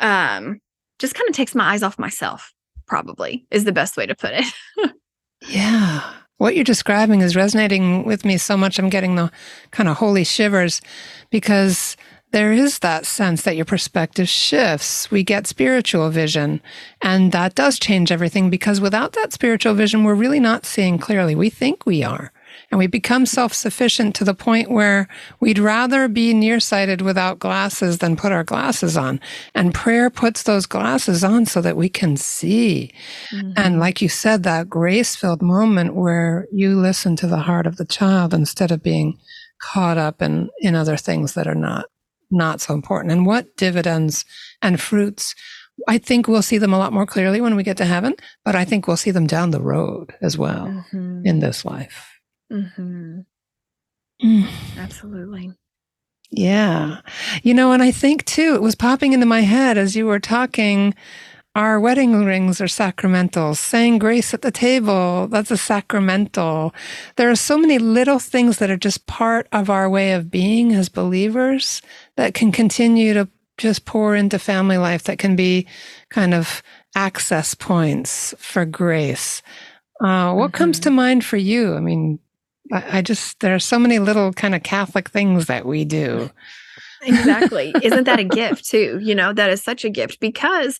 um 0.00 0.60
just 0.98 1.14
kind 1.14 1.28
of 1.28 1.34
takes 1.34 1.54
my 1.54 1.72
eyes 1.72 1.82
off 1.82 1.98
myself 1.98 2.52
probably 2.86 3.46
is 3.50 3.64
the 3.64 3.72
best 3.72 3.96
way 3.96 4.06
to 4.06 4.14
put 4.14 4.32
it 4.32 4.92
yeah 5.48 6.14
what 6.38 6.54
you're 6.54 6.64
describing 6.64 7.20
is 7.20 7.36
resonating 7.36 8.04
with 8.04 8.24
me 8.24 8.38
so 8.38 8.56
much. 8.56 8.78
I'm 8.78 8.88
getting 8.88 9.16
the 9.16 9.30
kind 9.72 9.88
of 9.88 9.96
holy 9.96 10.22
shivers 10.22 10.80
because 11.30 11.96
there 12.30 12.52
is 12.52 12.78
that 12.80 13.06
sense 13.06 13.42
that 13.42 13.56
your 13.56 13.64
perspective 13.64 14.28
shifts. 14.28 15.10
We 15.10 15.24
get 15.24 15.46
spiritual 15.46 16.10
vision, 16.10 16.60
and 17.02 17.32
that 17.32 17.54
does 17.54 17.78
change 17.78 18.12
everything 18.12 18.50
because 18.50 18.80
without 18.80 19.14
that 19.14 19.32
spiritual 19.32 19.74
vision, 19.74 20.04
we're 20.04 20.14
really 20.14 20.40
not 20.40 20.64
seeing 20.64 20.98
clearly. 20.98 21.34
We 21.34 21.50
think 21.50 21.86
we 21.86 22.04
are. 22.04 22.32
And 22.70 22.78
we 22.78 22.86
become 22.86 23.26
self 23.26 23.52
sufficient 23.52 24.14
to 24.16 24.24
the 24.24 24.34
point 24.34 24.70
where 24.70 25.08
we'd 25.40 25.58
rather 25.58 26.08
be 26.08 26.34
nearsighted 26.34 27.00
without 27.00 27.38
glasses 27.38 27.98
than 27.98 28.16
put 28.16 28.32
our 28.32 28.44
glasses 28.44 28.96
on. 28.96 29.20
And 29.54 29.74
prayer 29.74 30.10
puts 30.10 30.42
those 30.42 30.66
glasses 30.66 31.24
on 31.24 31.46
so 31.46 31.60
that 31.60 31.76
we 31.76 31.88
can 31.88 32.16
see. 32.16 32.92
Mm-hmm. 33.32 33.52
And 33.56 33.80
like 33.80 34.02
you 34.02 34.08
said, 34.08 34.42
that 34.42 34.68
grace 34.68 35.16
filled 35.16 35.42
moment 35.42 35.94
where 35.94 36.46
you 36.52 36.76
listen 36.76 37.16
to 37.16 37.26
the 37.26 37.38
heart 37.38 37.66
of 37.66 37.76
the 37.76 37.86
child 37.86 38.34
instead 38.34 38.70
of 38.70 38.82
being 38.82 39.18
caught 39.60 39.98
up 39.98 40.22
in, 40.22 40.50
in 40.60 40.74
other 40.74 40.96
things 40.96 41.34
that 41.34 41.48
are 41.48 41.54
not, 41.54 41.86
not 42.30 42.60
so 42.60 42.74
important. 42.74 43.12
And 43.12 43.26
what 43.26 43.56
dividends 43.56 44.24
and 44.62 44.80
fruits 44.80 45.34
I 45.86 45.98
think 45.98 46.26
we'll 46.26 46.42
see 46.42 46.58
them 46.58 46.72
a 46.72 46.78
lot 46.78 46.92
more 46.92 47.06
clearly 47.06 47.40
when 47.40 47.54
we 47.54 47.62
get 47.62 47.76
to 47.76 47.84
heaven, 47.84 48.14
but 48.44 48.56
I 48.56 48.64
think 48.64 48.86
we'll 48.88 48.96
see 48.96 49.10
them 49.10 49.26
down 49.26 49.50
the 49.50 49.60
road 49.60 50.12
as 50.20 50.36
well 50.36 50.66
mm-hmm. 50.66 51.22
in 51.24 51.38
this 51.38 51.64
life. 51.64 52.17
Mm-hmm. 52.52 53.20
Mm. 54.22 54.48
Absolutely. 54.76 55.52
Yeah. 56.30 57.00
You 57.42 57.54
know, 57.54 57.72
and 57.72 57.82
I 57.82 57.90
think 57.90 58.24
too, 58.24 58.54
it 58.54 58.62
was 58.62 58.74
popping 58.74 59.12
into 59.12 59.26
my 59.26 59.40
head 59.40 59.78
as 59.78 59.96
you 59.96 60.06
were 60.06 60.20
talking. 60.20 60.94
Our 61.54 61.80
wedding 61.80 62.24
rings 62.24 62.60
are 62.60 62.68
sacramental. 62.68 63.54
Saying 63.54 63.98
grace 63.98 64.34
at 64.34 64.42
the 64.42 64.50
table, 64.50 65.26
that's 65.28 65.50
a 65.50 65.56
sacramental. 65.56 66.74
There 67.16 67.30
are 67.30 67.36
so 67.36 67.58
many 67.58 67.78
little 67.78 68.18
things 68.18 68.58
that 68.58 68.70
are 68.70 68.76
just 68.76 69.06
part 69.06 69.48
of 69.52 69.70
our 69.70 69.88
way 69.88 70.12
of 70.12 70.30
being 70.30 70.72
as 70.72 70.88
believers 70.88 71.82
that 72.16 72.34
can 72.34 72.52
continue 72.52 73.14
to 73.14 73.28
just 73.56 73.86
pour 73.86 74.14
into 74.14 74.38
family 74.38 74.78
life, 74.78 75.02
that 75.04 75.18
can 75.18 75.34
be 75.34 75.66
kind 76.10 76.32
of 76.32 76.62
access 76.94 77.54
points 77.54 78.34
for 78.38 78.64
grace. 78.64 79.42
Uh, 80.00 80.32
what 80.34 80.52
mm-hmm. 80.52 80.58
comes 80.58 80.78
to 80.80 80.90
mind 80.90 81.24
for 81.24 81.36
you? 81.36 81.74
I 81.74 81.80
mean, 81.80 82.20
I, 82.72 83.02
just, 83.02 83.40
there 83.40 83.54
are 83.54 83.60
so 83.60 83.78
many 83.78 83.98
little 83.98 84.32
kind 84.32 84.54
of 84.54 84.62
Catholic 84.62 85.08
things 85.08 85.46
that 85.46 85.66
we 85.66 85.84
do. 85.84 86.30
exactly. 87.02 87.74
Isn't 87.82 88.04
that 88.04 88.18
a 88.18 88.24
gift 88.24 88.66
too? 88.66 88.98
You 89.02 89.14
know, 89.14 89.32
that 89.32 89.50
is 89.50 89.62
such 89.62 89.84
a 89.84 89.90
gift 89.90 90.20
because, 90.20 90.78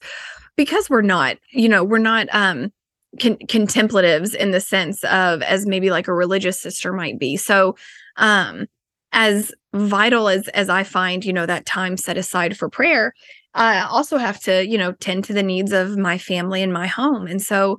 because 0.57 0.91
we're 0.91 1.03
not, 1.03 1.39
you 1.53 1.69
know, 1.69 1.85
we're 1.85 1.99
not, 1.99 2.29
um, 2.33 2.73
con- 3.21 3.39
contemplatives 3.49 4.35
in 4.35 4.51
the 4.51 4.61
sense 4.61 5.03
of 5.05 5.43
as 5.43 5.67
maybe 5.67 5.91
like 5.91 6.09
a 6.09 6.15
religious 6.15 6.61
sister 6.61 6.93
might 6.93 7.19
be. 7.19 7.37
So, 7.37 7.77
um, 8.17 8.67
as 9.13 9.53
vital 9.73 10.29
as 10.29 10.49
as 10.49 10.69
I 10.69 10.83
find, 10.83 11.25
you 11.25 11.33
know, 11.33 11.47
that 11.47 11.67
time 11.67 11.97
set 11.97 12.19
aside 12.19 12.59
for 12.59 12.69
prayer, 12.69 13.15
I 13.55 13.81
also 13.81 14.19
have 14.19 14.41
to, 14.41 14.67
you 14.67 14.77
know, 14.79 14.93
tend 14.93 15.25
to 15.25 15.33
the 15.33 15.43
needs 15.43 15.73
of 15.73 15.97
my 15.97 16.19
family 16.19 16.63
and 16.63 16.73
my 16.73 16.87
home. 16.87 17.27
And 17.27 17.41
so 17.41 17.79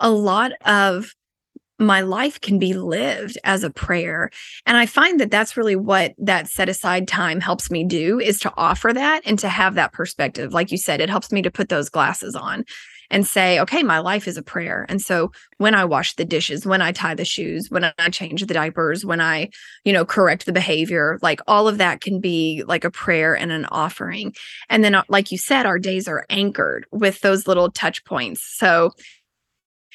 a 0.00 0.10
lot 0.10 0.52
of 0.64 1.14
my 1.86 2.00
life 2.00 2.40
can 2.40 2.58
be 2.58 2.74
lived 2.74 3.38
as 3.44 3.64
a 3.64 3.70
prayer. 3.70 4.30
And 4.66 4.76
i 4.76 4.86
find 4.86 5.20
that 5.20 5.30
that's 5.30 5.56
really 5.56 5.76
what 5.76 6.14
that 6.18 6.48
set 6.48 6.68
aside 6.68 7.08
time 7.08 7.40
helps 7.40 7.70
me 7.70 7.84
do 7.84 8.20
is 8.20 8.38
to 8.40 8.52
offer 8.56 8.92
that 8.92 9.22
and 9.24 9.38
to 9.40 9.48
have 9.48 9.74
that 9.74 9.92
perspective. 9.92 10.52
Like 10.52 10.70
you 10.70 10.78
said 10.78 11.00
it 11.00 11.10
helps 11.10 11.32
me 11.32 11.42
to 11.42 11.50
put 11.50 11.68
those 11.68 11.88
glasses 11.88 12.34
on 12.34 12.64
and 13.10 13.26
say 13.26 13.60
okay 13.60 13.82
my 13.82 13.98
life 13.98 14.26
is 14.26 14.36
a 14.36 14.42
prayer. 14.42 14.86
And 14.88 15.00
so 15.00 15.30
when 15.58 15.74
i 15.74 15.84
wash 15.84 16.14
the 16.14 16.24
dishes 16.24 16.66
when 16.66 16.82
i 16.82 16.90
tie 16.92 17.14
the 17.14 17.24
shoes 17.24 17.68
when 17.70 17.84
i 17.84 18.08
change 18.10 18.44
the 18.46 18.54
diapers 18.54 19.04
when 19.04 19.20
i 19.20 19.48
you 19.84 19.92
know 19.92 20.04
correct 20.04 20.44
the 20.44 20.52
behavior 20.52 21.18
like 21.22 21.40
all 21.46 21.68
of 21.68 21.78
that 21.78 22.00
can 22.00 22.20
be 22.20 22.64
like 22.66 22.84
a 22.84 22.90
prayer 22.90 23.36
and 23.36 23.52
an 23.52 23.66
offering. 23.66 24.34
And 24.68 24.82
then 24.82 24.94
uh, 24.94 25.04
like 25.08 25.30
you 25.30 25.38
said 25.38 25.66
our 25.66 25.78
days 25.78 26.08
are 26.08 26.26
anchored 26.30 26.86
with 26.90 27.20
those 27.20 27.46
little 27.46 27.70
touch 27.70 28.04
points. 28.04 28.42
So 28.56 28.92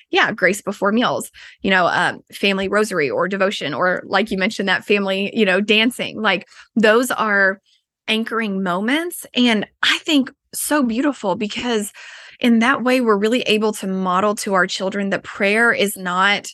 yeah, 0.10 0.32
grace 0.32 0.62
before 0.62 0.92
meals, 0.92 1.32
you 1.62 1.70
know, 1.70 1.88
um, 1.88 2.22
family 2.32 2.68
rosary 2.68 3.10
or 3.10 3.28
devotion, 3.28 3.74
or 3.74 4.04
like 4.06 4.32
you 4.32 4.38
mentioned, 4.38 4.70
that 4.70 4.86
family, 4.86 5.32
you 5.38 5.46
know, 5.46 5.60
dancing. 5.60 6.22
Like 6.22 6.48
those 6.76 7.12
are 7.12 7.60
anchoring 8.08 8.64
moments. 8.64 9.26
And 9.34 9.68
I 9.84 9.98
think 10.00 10.32
so 10.54 10.82
beautiful 10.84 11.36
because 11.36 11.92
in 12.40 12.60
that 12.60 12.84
way, 12.84 13.02
we're 13.02 13.18
really 13.18 13.42
able 13.42 13.74
to 13.74 13.88
model 13.88 14.36
to 14.36 14.54
our 14.54 14.68
children 14.68 15.10
that 15.10 15.24
prayer 15.24 15.74
is 15.74 15.98
not 15.98 16.48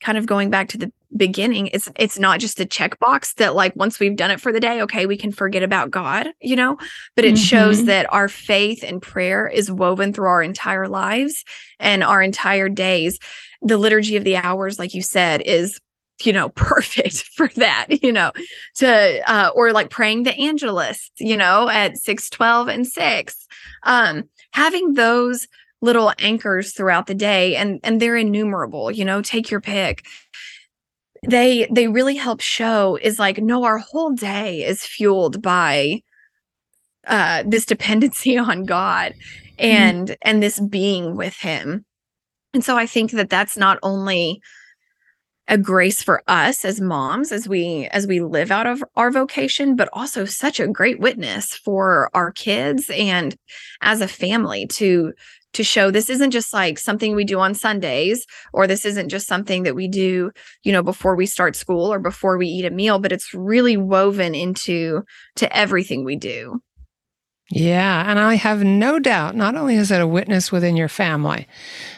kind 0.00 0.18
of 0.18 0.26
going 0.26 0.50
back 0.50 0.68
to 0.68 0.78
the 0.78 0.92
beginning 1.16 1.68
it's 1.68 1.88
it's 1.96 2.18
not 2.18 2.40
just 2.40 2.60
a 2.60 2.64
checkbox 2.64 3.34
that 3.34 3.54
like 3.54 3.74
once 3.76 4.00
we've 4.00 4.16
done 4.16 4.30
it 4.30 4.40
for 4.40 4.52
the 4.52 4.60
day 4.60 4.82
okay 4.82 5.04
we 5.04 5.16
can 5.16 5.30
forget 5.30 5.62
about 5.62 5.90
god 5.90 6.28
you 6.40 6.56
know 6.56 6.78
but 7.16 7.24
it 7.24 7.34
mm-hmm. 7.34 7.42
shows 7.42 7.84
that 7.84 8.10
our 8.12 8.28
faith 8.28 8.82
and 8.82 9.02
prayer 9.02 9.46
is 9.46 9.70
woven 9.70 10.12
through 10.12 10.28
our 10.28 10.42
entire 10.42 10.88
lives 10.88 11.44
and 11.78 12.02
our 12.02 12.22
entire 12.22 12.68
days 12.68 13.18
the 13.60 13.76
liturgy 13.76 14.16
of 14.16 14.24
the 14.24 14.36
hours 14.36 14.78
like 14.78 14.94
you 14.94 15.02
said 15.02 15.42
is 15.42 15.80
you 16.26 16.32
know, 16.32 16.48
perfect 16.54 17.24
for 17.34 17.48
that, 17.56 17.86
you 18.02 18.12
know, 18.12 18.32
to, 18.76 19.30
uh, 19.30 19.50
or 19.54 19.72
like 19.72 19.90
praying 19.90 20.22
the 20.22 20.34
Angelus, 20.34 21.10
you 21.18 21.36
know, 21.36 21.68
at 21.68 21.96
6, 21.96 22.30
12 22.30 22.68
and 22.68 22.86
6. 22.86 23.46
Um, 23.84 24.28
having 24.52 24.94
those 24.94 25.48
little 25.80 26.12
anchors 26.18 26.72
throughout 26.72 27.06
the 27.06 27.14
day 27.14 27.56
and, 27.56 27.80
and 27.82 28.00
they're 28.00 28.16
innumerable, 28.16 28.90
you 28.90 29.04
know, 29.04 29.20
take 29.20 29.50
your 29.50 29.60
pick. 29.60 30.06
They, 31.28 31.68
they 31.70 31.88
really 31.88 32.16
help 32.16 32.40
show 32.40 32.98
is 33.00 33.18
like, 33.18 33.38
no, 33.38 33.64
our 33.64 33.78
whole 33.78 34.12
day 34.12 34.64
is 34.64 34.84
fueled 34.84 35.40
by, 35.40 36.02
uh, 37.06 37.44
this 37.46 37.64
dependency 37.64 38.36
on 38.38 38.64
God 38.64 39.12
mm-hmm. 39.12 39.64
and, 39.64 40.08
mm-hmm. 40.08 40.28
and 40.28 40.42
this 40.42 40.60
being 40.60 41.16
with 41.16 41.36
him. 41.36 41.84
And 42.54 42.64
so 42.64 42.76
I 42.76 42.86
think 42.86 43.12
that 43.12 43.30
that's 43.30 43.56
not 43.56 43.78
only, 43.82 44.40
a 45.48 45.58
grace 45.58 46.02
for 46.02 46.22
us 46.28 46.64
as 46.64 46.80
moms 46.80 47.32
as 47.32 47.48
we 47.48 47.88
as 47.90 48.06
we 48.06 48.20
live 48.20 48.50
out 48.50 48.66
of 48.66 48.82
our 48.96 49.10
vocation 49.10 49.74
but 49.74 49.88
also 49.92 50.24
such 50.24 50.60
a 50.60 50.68
great 50.68 51.00
witness 51.00 51.52
for 51.52 52.10
our 52.14 52.30
kids 52.30 52.90
and 52.94 53.36
as 53.80 54.00
a 54.00 54.08
family 54.08 54.66
to 54.66 55.12
to 55.54 55.64
show 55.64 55.90
this 55.90 56.10
isn't 56.10 56.30
just 56.30 56.52
like 56.52 56.78
something 56.78 57.14
we 57.14 57.24
do 57.24 57.38
on 57.38 57.54
Sundays 57.54 58.26
or 58.52 58.66
this 58.66 58.84
isn't 58.84 59.08
just 59.08 59.26
something 59.26 59.62
that 59.64 59.74
we 59.74 59.88
do, 59.88 60.30
you 60.62 60.72
know, 60.72 60.82
before 60.82 61.14
we 61.14 61.26
start 61.26 61.56
school 61.56 61.92
or 61.92 61.98
before 61.98 62.38
we 62.38 62.46
eat 62.46 62.64
a 62.64 62.70
meal, 62.70 62.98
but 62.98 63.12
it's 63.12 63.34
really 63.34 63.76
woven 63.76 64.34
into 64.34 65.02
to 65.36 65.56
everything 65.56 66.04
we 66.04 66.16
do. 66.16 66.60
Yeah, 67.50 68.08
and 68.08 68.18
I 68.18 68.36
have 68.36 68.64
no 68.64 68.98
doubt, 68.98 69.36
not 69.36 69.56
only 69.56 69.76
is 69.76 69.90
it 69.90 70.00
a 70.00 70.06
witness 70.06 70.50
within 70.50 70.74
your 70.74 70.88
family, 70.88 71.46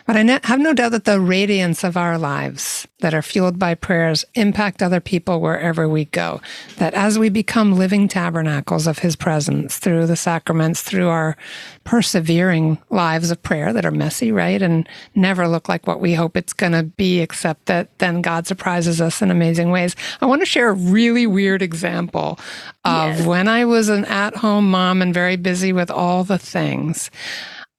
but 0.07 0.17
I 0.17 0.41
have 0.45 0.61
no 0.61 0.75
doubt 0.75 0.93
that 0.93 1.05
the 1.05 1.21
radiance 1.21 1.83
of 1.83 1.97
our 1.97 2.19
lives 2.19 2.87
that 3.01 3.15
are 3.15 3.23
fueled 3.23 3.59
by 3.59 3.75
prayers 3.75 4.25
impact 4.35 4.83
other 4.83 5.01
people 5.01 5.41
wherever 5.41 5.89
we 5.89 6.05
go. 6.07 6.43
That 6.77 6.93
as 6.93 7.19
we 7.19 7.31
become 7.31 7.79
living 7.79 8.07
tabernacles 8.09 8.87
of 8.87 8.99
His 8.99 9.17
presence 9.17 9.79
through 9.79 10.07
the 10.07 10.17
sacraments, 10.17 10.83
through 10.83 11.09
our 11.09 11.37
persevering 11.85 12.79
lives 12.91 13.31
of 13.31 13.43
prayer 13.43 13.73
that 13.73 13.87
are 13.87 13.91
messy, 13.91 14.31
right? 14.31 14.61
And 14.61 14.87
never 15.15 15.49
look 15.49 15.69
like 15.69 15.87
what 15.87 16.01
we 16.01 16.13
hope 16.13 16.37
it's 16.37 16.53
going 16.53 16.73
to 16.73 16.83
be, 16.83 17.21
except 17.21 17.67
that 17.67 17.99
then 17.99 18.21
God 18.21 18.47
surprises 18.47 19.01
us 19.01 19.23
in 19.23 19.31
amazing 19.31 19.71
ways. 19.71 19.97
I 20.21 20.27
want 20.27 20.43
to 20.43 20.47
share 20.47 20.69
a 20.69 20.75
really 20.75 21.27
weird 21.27 21.63
example 21.63 22.39
of 22.85 23.17
yes. 23.17 23.27
when 23.27 23.49
I 23.49 23.65
was 23.65 23.89
an 23.89 24.05
at 24.05 24.37
home 24.37 24.71
mom 24.71 25.01
and 25.01 25.15
very 25.15 25.37
busy 25.37 25.73
with 25.73 25.91
all 25.91 26.25
the 26.25 26.39
things. 26.39 27.11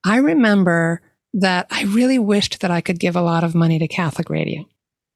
I 0.04 0.18
remember 0.18 1.02
that 1.36 1.67
I 1.69 1.84
really 1.84 2.17
wished 2.17 2.62
that 2.62 2.71
I 2.71 2.82
could 2.82 3.00
give 3.00 3.15
a 3.15 3.21
lot 3.21 3.43
of 3.43 3.54
money 3.54 3.78
to 3.80 3.88
Catholic 3.88 4.30
radio. 4.30 4.65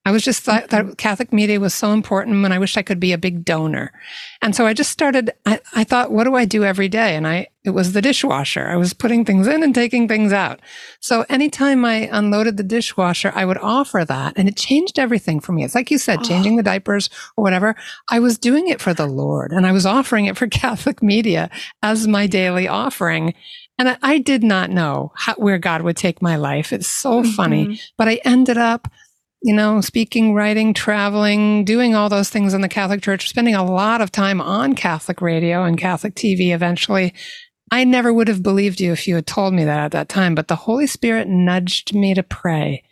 I 0.05 0.11
was 0.11 0.23
just 0.23 0.43
thought 0.43 0.69
that 0.69 0.85
mm-hmm. 0.85 0.93
Catholic 0.93 1.33
media 1.33 1.59
was 1.59 1.73
so 1.73 1.91
important 1.91 2.43
and 2.43 2.53
I 2.53 2.57
wish 2.57 2.77
I 2.77 2.81
could 2.81 2.99
be 2.99 3.11
a 3.11 3.17
big 3.17 3.45
donor. 3.45 3.91
And 4.41 4.55
so 4.55 4.65
I 4.65 4.73
just 4.73 4.89
started, 4.89 5.31
I, 5.45 5.59
I, 5.75 5.83
thought, 5.83 6.11
what 6.11 6.23
do 6.23 6.35
I 6.35 6.45
do 6.45 6.63
every 6.63 6.87
day? 6.87 7.15
And 7.15 7.27
I, 7.27 7.47
it 7.63 7.71
was 7.71 7.91
the 7.91 8.01
dishwasher. 8.01 8.65
I 8.65 8.77
was 8.77 8.93
putting 8.93 9.23
things 9.23 9.45
in 9.45 9.61
and 9.61 9.75
taking 9.75 10.07
things 10.07 10.33
out. 10.33 10.61
So 10.99 11.25
anytime 11.29 11.83
I 11.83 12.09
unloaded 12.11 12.57
the 12.57 12.63
dishwasher, 12.63 13.31
I 13.35 13.45
would 13.45 13.57
offer 13.57 14.03
that 14.03 14.33
and 14.35 14.47
it 14.47 14.55
changed 14.55 14.97
everything 14.97 15.41
for 15.41 15.51
me. 15.51 15.63
It's 15.63 15.75
like 15.75 15.91
you 15.91 15.97
said, 15.97 16.19
ah. 16.19 16.23
changing 16.23 16.55
the 16.55 16.63
diapers 16.63 17.09
or 17.37 17.43
whatever. 17.43 17.75
I 18.09 18.19
was 18.19 18.39
doing 18.39 18.67
it 18.67 18.81
for 18.81 18.93
the 18.93 19.05
Lord 19.05 19.51
and 19.51 19.67
I 19.67 19.73
was 19.73 19.85
offering 19.85 20.25
it 20.25 20.37
for 20.37 20.47
Catholic 20.63 21.03
media 21.03 21.51
as 21.83 22.07
my 22.07 22.25
daily 22.25 22.67
offering. 22.67 23.35
And 23.79 23.89
I, 23.89 23.97
I 24.01 24.17
did 24.19 24.43
not 24.43 24.69
know 24.69 25.13
how, 25.15 25.33
where 25.35 25.57
God 25.57 25.81
would 25.81 25.97
take 25.97 26.21
my 26.21 26.35
life. 26.35 26.71
It's 26.71 26.87
so 26.87 27.23
mm-hmm. 27.23 27.31
funny, 27.31 27.81
but 27.97 28.07
I 28.07 28.19
ended 28.25 28.57
up 28.57 28.87
you 29.41 29.53
know, 29.53 29.79
speaking, 29.79 30.33
writing, 30.33 30.73
traveling, 30.73 31.63
doing 31.63 31.95
all 31.95 32.09
those 32.09 32.29
things 32.29 32.53
in 32.53 32.61
the 32.61 32.67
Catholic 32.67 33.01
Church, 33.01 33.29
spending 33.29 33.55
a 33.55 33.63
lot 33.63 34.01
of 34.01 34.11
time 34.11 34.41
on 34.41 34.75
Catholic 34.75 35.21
radio 35.21 35.63
and 35.63 35.77
Catholic 35.77 36.13
TV 36.15 36.53
eventually. 36.53 37.13
I 37.71 37.83
never 37.83 38.11
would 38.11 38.27
have 38.27 38.43
believed 38.43 38.81
you 38.81 38.91
if 38.91 39.07
you 39.07 39.15
had 39.15 39.27
told 39.27 39.53
me 39.53 39.63
that 39.63 39.79
at 39.79 39.91
that 39.91 40.09
time, 40.09 40.35
but 40.35 40.47
the 40.47 40.55
Holy 40.55 40.87
Spirit 40.87 41.27
nudged 41.27 41.93
me 41.93 42.13
to 42.15 42.23
pray 42.23 42.83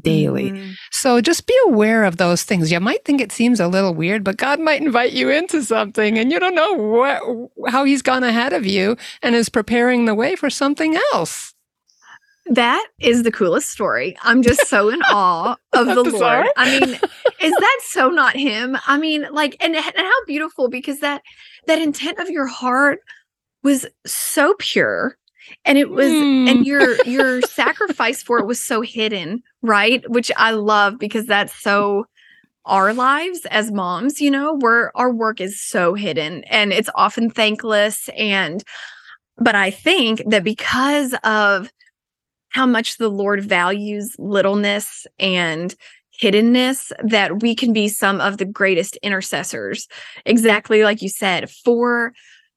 daily. 0.00 0.52
Mm-hmm. 0.52 0.72
So 0.90 1.20
just 1.20 1.46
be 1.46 1.56
aware 1.66 2.04
of 2.04 2.16
those 2.16 2.42
things. 2.42 2.72
You 2.72 2.80
might 2.80 3.04
think 3.04 3.20
it 3.20 3.32
seems 3.32 3.60
a 3.60 3.68
little 3.68 3.94
weird, 3.94 4.24
but 4.24 4.36
God 4.36 4.60
might 4.60 4.82
invite 4.82 5.12
you 5.12 5.30
into 5.30 5.62
something 5.62 6.18
and 6.18 6.30
you 6.30 6.40
don't 6.40 6.54
know 6.54 6.72
what, 6.72 7.70
how 7.70 7.84
he's 7.84 8.02
gone 8.02 8.24
ahead 8.24 8.52
of 8.52 8.66
you 8.66 8.96
and 9.22 9.34
is 9.34 9.48
preparing 9.48 10.04
the 10.04 10.14
way 10.14 10.36
for 10.36 10.50
something 10.50 10.98
else. 11.12 11.54
That 12.48 12.86
is 13.00 13.24
the 13.24 13.32
coolest 13.32 13.70
story. 13.70 14.16
I'm 14.22 14.42
just 14.42 14.66
so 14.68 14.88
in 14.88 15.00
awe 15.10 15.56
of 15.72 15.86
the 15.86 16.04
bizarre? 16.04 16.42
Lord. 16.42 16.52
I 16.56 16.78
mean, 16.78 16.94
is 17.40 17.52
that 17.52 17.80
so 17.84 18.08
not 18.08 18.36
him? 18.36 18.76
I 18.86 18.98
mean, 18.98 19.26
like, 19.32 19.56
and, 19.60 19.74
and 19.74 19.94
how 19.96 20.24
beautiful 20.26 20.68
because 20.68 21.00
that 21.00 21.22
that 21.66 21.80
intent 21.80 22.20
of 22.20 22.30
your 22.30 22.46
heart 22.46 23.00
was 23.64 23.86
so 24.06 24.54
pure 24.58 25.18
and 25.64 25.78
it 25.78 25.90
was 25.90 26.10
mm. 26.10 26.48
and 26.48 26.66
your 26.70 27.02
your 27.04 27.42
sacrifice 27.42 28.22
for 28.22 28.38
it 28.38 28.46
was 28.46 28.62
so 28.62 28.80
hidden 28.80 29.42
right? 29.62 30.08
Which 30.10 30.30
i 30.36 30.52
love 30.52 30.98
because 30.98 31.26
that's 31.26 31.54
so 31.54 32.06
our 32.64 32.92
lives 32.92 33.46
as 33.50 33.70
moms 33.70 34.20
you 34.20 34.30
know 34.30 34.56
where 34.56 34.96
our 34.96 35.12
work 35.12 35.40
is 35.40 35.60
so 35.60 35.94
hidden 35.94 36.44
and 36.44 36.72
it's 36.72 36.90
often 36.94 37.30
thankless. 37.30 38.08
And 38.16 38.62
but 39.38 39.54
i 39.54 39.70
think 39.70 40.22
that 40.26 40.44
because 40.44 41.14
of 41.24 41.70
how 42.50 42.64
much 42.64 42.96
the 42.96 43.10
Lord 43.10 43.44
values 43.44 44.16
littleness 44.18 45.06
and 45.18 45.74
hiddenness 46.18 46.90
that 47.04 47.42
we 47.42 47.54
can 47.54 47.74
be 47.74 47.86
some 47.86 48.18
of 48.18 48.38
the 48.38 48.46
greatest 48.46 48.96
intercessors. 49.02 49.86
Exactly 50.24 50.82
like 50.82 51.02
you 51.02 51.10
said 51.10 51.50
for 51.50 52.14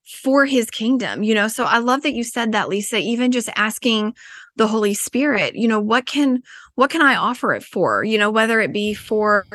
for 0.09 0.45
his 0.45 0.69
kingdom 0.69 1.23
you 1.23 1.33
know? 1.33 1.47
So 1.47 1.65
i 1.65 1.77
love 1.77 2.03
that 2.03 2.13
you 2.13 2.23
said 2.23 2.51
that 2.51 2.69
lisa 2.69 2.97
even 2.97 3.31
just 3.31 3.49
asking 3.55 4.15
the 4.55 4.67
holy 4.67 4.93
spirit 4.93 5.55
you 5.55 5.67
know 5.67 5.79
what 5.79 6.05
can 6.05 6.41
what 6.75 6.89
can 6.89 7.01
i 7.01 7.15
offer 7.15 7.53
it 7.53 7.63
for? 7.63 8.03
You 8.03 8.17
know 8.17 8.31
whether 8.31 8.59
it 8.61 8.71
be 8.71 8.93
for 8.93 9.45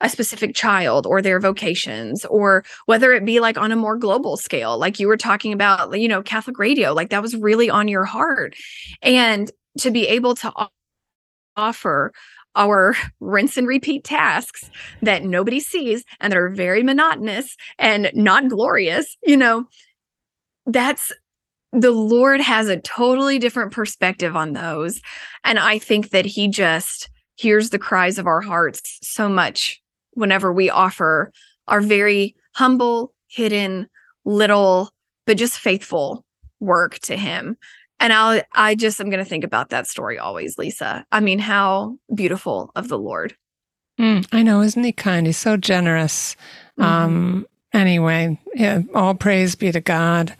a 0.00 0.08
specific 0.08 0.54
child 0.54 1.06
or 1.06 1.22
their 1.22 1.40
vocations 1.40 2.24
or 2.26 2.64
whether 2.86 3.12
it 3.12 3.24
be 3.24 3.40
like 3.40 3.56
on 3.56 3.72
a 3.72 3.76
more 3.76 3.96
global 3.96 4.36
scale 4.36 4.76
like 4.76 4.98
you 4.98 5.08
were 5.08 5.16
talking 5.16 5.52
about 5.52 5.98
you 5.98 6.08
know 6.08 6.22
catholic 6.22 6.58
radio 6.58 6.92
like 6.92 7.10
that 7.10 7.22
was 7.22 7.36
really 7.36 7.70
on 7.70 7.88
your 7.88 8.04
heart. 8.04 8.54
And 9.02 9.50
to 9.78 9.90
be 9.90 10.06
able 10.08 10.34
to 10.36 10.52
offer 11.56 12.12
our 12.56 12.96
rinse 13.20 13.56
and 13.56 13.66
repeat 13.66 14.04
tasks 14.04 14.70
that 15.02 15.24
nobody 15.24 15.60
sees 15.60 16.04
and 16.20 16.32
that 16.32 16.38
are 16.38 16.50
very 16.50 16.82
monotonous 16.82 17.56
and 17.78 18.10
not 18.14 18.48
glorious, 18.48 19.16
you 19.24 19.36
know, 19.36 19.66
that's 20.66 21.12
the 21.72 21.90
Lord 21.90 22.40
has 22.40 22.68
a 22.68 22.80
totally 22.80 23.38
different 23.38 23.72
perspective 23.72 24.36
on 24.36 24.52
those. 24.52 25.00
And 25.42 25.58
I 25.58 25.78
think 25.78 26.10
that 26.10 26.24
He 26.24 26.48
just 26.48 27.10
hears 27.36 27.70
the 27.70 27.78
cries 27.78 28.18
of 28.18 28.26
our 28.26 28.40
hearts 28.40 28.98
so 29.02 29.28
much 29.28 29.82
whenever 30.12 30.52
we 30.52 30.70
offer 30.70 31.32
our 31.66 31.80
very 31.80 32.36
humble, 32.54 33.12
hidden, 33.28 33.88
little, 34.24 34.90
but 35.26 35.36
just 35.36 35.58
faithful 35.58 36.24
work 36.60 36.98
to 37.00 37.16
Him. 37.16 37.56
And 38.00 38.12
I'll, 38.12 38.42
I 38.54 38.74
just 38.74 39.00
am 39.00 39.10
going 39.10 39.22
to 39.22 39.28
think 39.28 39.44
about 39.44 39.70
that 39.70 39.86
story 39.86 40.18
always, 40.18 40.58
Lisa. 40.58 41.04
I 41.10 41.20
mean, 41.20 41.38
how 41.38 41.96
beautiful 42.14 42.70
of 42.76 42.88
the 42.88 42.98
Lord. 42.98 43.34
Mm, 43.98 44.26
I 44.32 44.42
know, 44.42 44.60
isn't 44.60 44.82
he 44.82 44.92
kind? 44.92 45.26
He's 45.26 45.38
so 45.38 45.56
generous. 45.56 46.36
Mm-hmm. 46.78 46.82
Um, 46.82 47.46
anyway, 47.74 48.40
yeah, 48.54 48.82
all 48.94 49.14
praise 49.14 49.54
be 49.54 49.72
to 49.72 49.80
God. 49.80 50.34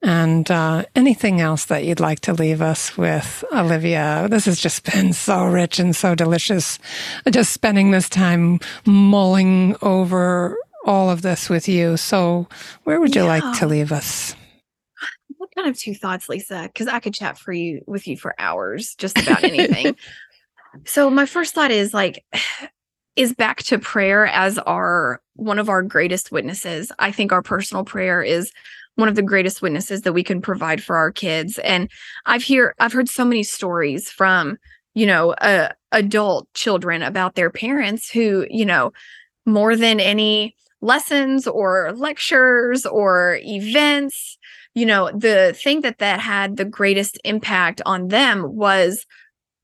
And 0.00 0.48
uh, 0.48 0.84
anything 0.94 1.40
else 1.40 1.64
that 1.66 1.84
you'd 1.84 1.98
like 1.98 2.20
to 2.20 2.32
leave 2.32 2.62
us 2.62 2.96
with, 2.96 3.44
Olivia? 3.52 4.28
This 4.30 4.44
has 4.44 4.60
just 4.60 4.84
been 4.84 5.12
so 5.12 5.44
rich 5.44 5.80
and 5.80 5.94
so 5.94 6.14
delicious. 6.14 6.78
Just 7.28 7.52
spending 7.52 7.90
this 7.90 8.08
time 8.08 8.60
mulling 8.86 9.76
over 9.82 10.56
all 10.84 11.10
of 11.10 11.22
this 11.22 11.48
with 11.48 11.68
you. 11.68 11.96
So, 11.96 12.46
where 12.84 13.00
would 13.00 13.14
you 13.14 13.22
yeah. 13.22 13.40
like 13.40 13.58
to 13.58 13.66
leave 13.66 13.90
us? 13.90 14.36
What 15.36 15.50
kind 15.54 15.68
of 15.68 15.76
two 15.76 15.94
thoughts, 15.94 16.28
Lisa, 16.28 16.62
because 16.72 16.86
I 16.86 17.00
could 17.00 17.14
chat 17.14 17.36
for 17.36 17.52
you 17.52 17.82
with 17.86 18.06
you 18.06 18.16
for 18.16 18.34
hours 18.38 18.94
just 18.96 19.18
about 19.18 19.42
anything. 19.42 19.96
so 20.84 21.10
my 21.10 21.26
first 21.26 21.54
thought 21.54 21.72
is 21.72 21.92
like 21.92 22.24
is 23.18 23.34
back 23.34 23.64
to 23.64 23.78
prayer 23.80 24.26
as 24.26 24.58
our 24.58 25.20
one 25.34 25.58
of 25.58 25.68
our 25.68 25.82
greatest 25.82 26.30
witnesses. 26.30 26.92
I 27.00 27.10
think 27.10 27.32
our 27.32 27.42
personal 27.42 27.84
prayer 27.84 28.22
is 28.22 28.52
one 28.94 29.08
of 29.08 29.16
the 29.16 29.22
greatest 29.22 29.60
witnesses 29.60 30.02
that 30.02 30.12
we 30.12 30.22
can 30.22 30.40
provide 30.40 30.82
for 30.82 30.96
our 30.96 31.10
kids. 31.10 31.58
And 31.58 31.90
I've 32.26 32.44
hear 32.44 32.74
I've 32.78 32.92
heard 32.92 33.08
so 33.08 33.24
many 33.24 33.42
stories 33.42 34.08
from, 34.08 34.56
you 34.94 35.04
know, 35.04 35.32
uh, 35.32 35.72
adult 35.90 36.52
children 36.54 37.02
about 37.02 37.34
their 37.34 37.50
parents 37.50 38.08
who, 38.08 38.46
you 38.50 38.64
know, 38.64 38.92
more 39.44 39.74
than 39.74 39.98
any 39.98 40.54
lessons 40.80 41.48
or 41.48 41.92
lectures 41.96 42.86
or 42.86 43.40
events 43.42 44.38
you 44.74 44.86
know 44.86 45.10
the 45.10 45.52
thing 45.60 45.80
that 45.80 45.98
that 45.98 46.20
had 46.20 46.56
the 46.56 46.64
greatest 46.64 47.18
impact 47.24 47.82
on 47.84 48.06
them 48.08 48.54
was 48.54 49.04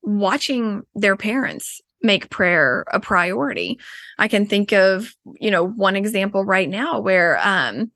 watching 0.02 0.82
their 0.96 1.14
parents 1.14 1.80
make 2.04 2.30
prayer 2.30 2.84
a 2.92 3.00
priority. 3.00 3.78
I 4.18 4.28
can 4.28 4.46
think 4.46 4.72
of, 4.72 5.14
you 5.40 5.50
know, 5.50 5.66
one 5.66 5.96
example 5.96 6.44
right 6.44 6.68
now 6.68 7.00
where 7.00 7.38
um 7.42 7.90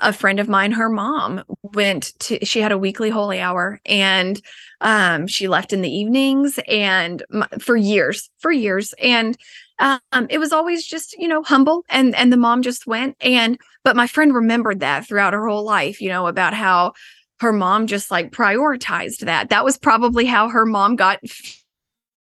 a 0.00 0.12
friend 0.12 0.38
of 0.40 0.48
mine, 0.48 0.72
her 0.72 0.88
mom 0.88 1.42
went 1.62 2.12
to, 2.20 2.44
she 2.44 2.60
had 2.60 2.72
a 2.72 2.78
weekly 2.78 3.10
holy 3.10 3.40
hour 3.40 3.80
and 3.86 4.40
um, 4.80 5.26
she 5.26 5.48
left 5.48 5.72
in 5.72 5.82
the 5.82 5.90
evenings 5.90 6.58
and 6.68 7.22
for 7.58 7.76
years, 7.76 8.30
for 8.38 8.52
years. 8.52 8.94
And 9.02 9.36
um, 9.78 10.26
it 10.28 10.38
was 10.38 10.52
always 10.52 10.86
just, 10.86 11.14
you 11.18 11.28
know, 11.28 11.42
humble 11.42 11.84
and, 11.88 12.14
and 12.16 12.32
the 12.32 12.36
mom 12.36 12.62
just 12.62 12.86
went. 12.86 13.16
And, 13.20 13.58
but 13.84 13.96
my 13.96 14.06
friend 14.06 14.34
remembered 14.34 14.80
that 14.80 15.06
throughout 15.06 15.32
her 15.32 15.48
whole 15.48 15.64
life, 15.64 16.00
you 16.00 16.08
know, 16.08 16.26
about 16.26 16.54
how 16.54 16.92
her 17.40 17.52
mom 17.52 17.86
just 17.86 18.10
like 18.10 18.32
prioritized 18.32 19.20
that. 19.20 19.50
That 19.50 19.64
was 19.64 19.78
probably 19.78 20.26
how 20.26 20.48
her 20.48 20.66
mom 20.66 20.96
got 20.96 21.20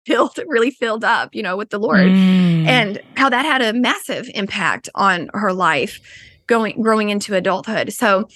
filled, 0.08 0.38
really 0.46 0.70
filled 0.70 1.04
up, 1.04 1.34
you 1.34 1.42
know, 1.42 1.56
with 1.56 1.70
the 1.70 1.78
Lord 1.78 2.08
mm. 2.08 2.66
and 2.66 3.00
how 3.16 3.28
that 3.28 3.44
had 3.44 3.62
a 3.62 3.78
massive 3.78 4.28
impact 4.34 4.88
on 4.94 5.28
her 5.34 5.52
life 5.52 6.00
going 6.46 6.80
growing 6.80 7.10
into 7.10 7.34
adulthood. 7.34 7.92
So 7.92 8.26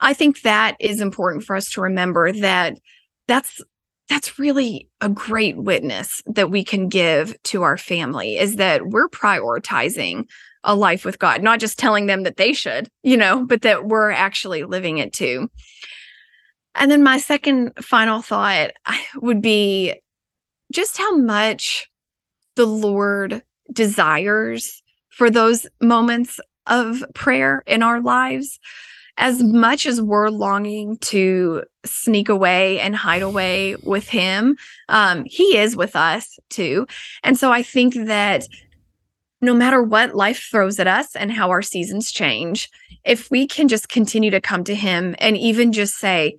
I 0.00 0.14
think 0.14 0.42
that 0.42 0.76
is 0.80 1.00
important 1.00 1.44
for 1.44 1.54
us 1.54 1.70
to 1.72 1.82
remember 1.82 2.32
that 2.32 2.78
that's 3.26 3.60
that's 4.08 4.38
really 4.38 4.88
a 5.02 5.08
great 5.08 5.58
witness 5.58 6.22
that 6.26 6.50
we 6.50 6.64
can 6.64 6.88
give 6.88 7.40
to 7.42 7.62
our 7.62 7.76
family 7.76 8.38
is 8.38 8.56
that 8.56 8.86
we're 8.86 9.08
prioritizing 9.08 10.24
a 10.64 10.74
life 10.74 11.04
with 11.04 11.18
God, 11.18 11.42
not 11.42 11.60
just 11.60 11.78
telling 11.78 12.06
them 12.06 12.22
that 12.22 12.38
they 12.38 12.54
should, 12.54 12.88
you 13.02 13.18
know, 13.18 13.44
but 13.44 13.62
that 13.62 13.84
we're 13.84 14.10
actually 14.10 14.64
living 14.64 14.96
it 14.96 15.12
too. 15.12 15.50
And 16.74 16.90
then 16.90 17.02
my 17.02 17.18
second 17.18 17.72
final 17.82 18.22
thought 18.22 18.70
would 19.16 19.42
be 19.42 19.94
just 20.72 20.98
how 20.98 21.16
much 21.16 21.88
the 22.56 22.66
Lord 22.66 23.42
desires 23.72 24.82
for 25.10 25.30
those 25.30 25.66
moments 25.80 26.40
of 26.66 27.04
prayer 27.14 27.62
in 27.66 27.82
our 27.82 28.00
lives. 28.00 28.58
As 29.16 29.42
much 29.42 29.84
as 29.84 30.00
we're 30.00 30.28
longing 30.28 30.96
to 30.98 31.64
sneak 31.84 32.28
away 32.28 32.78
and 32.78 32.94
hide 32.94 33.22
away 33.22 33.74
with 33.82 34.08
Him, 34.08 34.56
um, 34.88 35.24
He 35.26 35.56
is 35.56 35.74
with 35.74 35.96
us 35.96 36.38
too. 36.50 36.86
And 37.24 37.36
so 37.36 37.50
I 37.50 37.62
think 37.62 37.94
that 37.94 38.46
no 39.40 39.54
matter 39.54 39.82
what 39.82 40.14
life 40.14 40.48
throws 40.50 40.78
at 40.78 40.86
us 40.86 41.16
and 41.16 41.32
how 41.32 41.50
our 41.50 41.62
seasons 41.62 42.12
change, 42.12 42.68
if 43.04 43.30
we 43.30 43.46
can 43.46 43.66
just 43.68 43.88
continue 43.88 44.30
to 44.30 44.40
come 44.40 44.62
to 44.64 44.74
Him 44.74 45.16
and 45.18 45.36
even 45.36 45.72
just 45.72 45.96
say, 45.96 46.36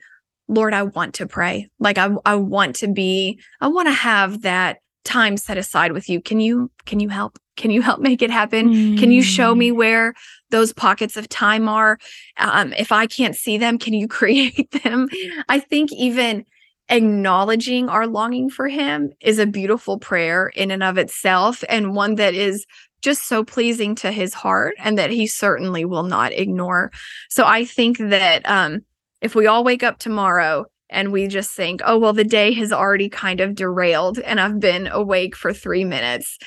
Lord, 0.50 0.74
I 0.74 0.84
want 0.84 1.14
to 1.16 1.28
pray. 1.28 1.70
Like 1.80 1.98
I, 1.98 2.10
I 2.26 2.36
want 2.36 2.76
to 2.78 2.88
be, 2.88 3.40
I 3.62 3.68
want 3.68 3.88
to 3.88 3.94
have 3.94 4.42
that 4.42 4.80
time 5.06 5.38
set 5.38 5.58
aside 5.58 5.92
with 5.92 6.10
you. 6.10 6.22
Can 6.22 6.40
you, 6.40 6.72
can 6.86 7.00
you 7.00 7.08
help? 7.08 7.40
Can 7.56 7.72
you 7.72 7.82
help 7.82 8.00
make 8.02 8.22
it 8.22 8.32
happen? 8.32 8.70
Mm. 8.70 9.00
Can 9.00 9.12
you 9.12 9.22
show 9.22 9.56
me 9.56 9.70
mm. 9.70 9.76
where 9.76 10.14
those 10.50 10.74
pockets 10.74 11.16
of 11.16 11.30
time 11.30 11.70
are? 11.70 12.00
Um, 12.38 12.74
if 12.74 12.92
I 12.92 13.06
can't 13.06 13.36
see 13.36 13.58
them, 13.58 13.78
can 13.78 13.94
you 13.94 14.08
create 14.20 14.72
them? 14.84 15.08
I 15.48 15.60
think 15.60 15.94
even 15.94 16.46
acknowledging 16.90 17.88
our 17.88 18.08
longing 18.08 18.50
for 18.50 18.68
him 18.68 19.12
is 19.22 19.38
a 19.38 19.46
beautiful 19.46 20.00
prayer 20.00 20.48
in 20.48 20.72
and 20.72 20.82
of 20.82 20.98
itself 20.98 21.64
and 21.70 21.96
one 21.96 22.16
that 22.16 22.34
is 22.34 22.66
just 23.02 23.28
so 23.28 23.44
pleasing 23.44 23.94
to 23.96 24.12
his 24.12 24.34
heart 24.34 24.74
and 24.80 24.98
that 24.98 25.12
he 25.12 25.28
certainly 25.28 25.86
will 25.86 26.04
not 26.04 26.34
ignore. 26.34 26.92
So 27.30 27.46
I 27.46 27.64
think 27.64 27.98
that 28.00 28.42
um, 28.50 28.82
if 29.22 29.36
we 29.36 29.48
all 29.48 29.64
wake 29.64 29.84
up 29.84 30.00
tomorrow 30.00 30.66
and 30.90 31.12
we 31.12 31.28
just 31.28 31.52
think, 31.52 31.82
oh, 31.86 31.98
well, 31.98 32.14
the 32.14 32.24
day 32.24 32.54
has 32.54 32.72
already 32.72 33.10
kind 33.10 33.42
of 33.42 33.56
derailed 33.56 34.20
and 34.20 34.40
I've 34.40 34.60
been 34.60 34.88
awake 34.88 35.36
for 35.36 35.54
three 35.54 35.86
minutes, 35.86 36.38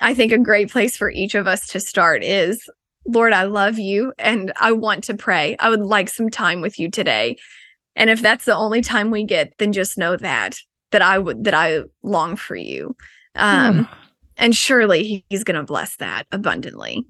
I 0.00 0.14
think 0.14 0.32
a 0.32 0.38
great 0.38 0.70
place 0.70 0.96
for 0.96 1.10
each 1.10 1.34
of 1.34 1.46
us 1.46 1.66
to 1.68 1.80
start 1.80 2.22
is 2.22 2.68
Lord, 3.06 3.32
I 3.32 3.44
love 3.44 3.78
you 3.78 4.12
and 4.18 4.52
I 4.56 4.72
want 4.72 5.04
to 5.04 5.14
pray. 5.14 5.56
I 5.58 5.70
would 5.70 5.80
like 5.80 6.10
some 6.10 6.28
time 6.28 6.60
with 6.60 6.78
you 6.78 6.90
today. 6.90 7.38
And 7.96 8.10
if 8.10 8.20
that's 8.20 8.44
the 8.44 8.54
only 8.54 8.82
time 8.82 9.10
we 9.10 9.24
get, 9.24 9.54
then 9.58 9.72
just 9.72 9.96
know 9.96 10.16
that 10.16 10.58
that 10.90 11.02
I 11.02 11.18
would 11.18 11.44
that 11.44 11.54
I 11.54 11.82
long 12.02 12.36
for 12.36 12.54
you. 12.54 12.94
Um 13.34 13.86
mm. 13.86 13.88
and 14.36 14.54
surely 14.54 15.24
he's 15.28 15.44
going 15.44 15.56
to 15.56 15.62
bless 15.62 15.96
that 15.96 16.26
abundantly. 16.32 17.06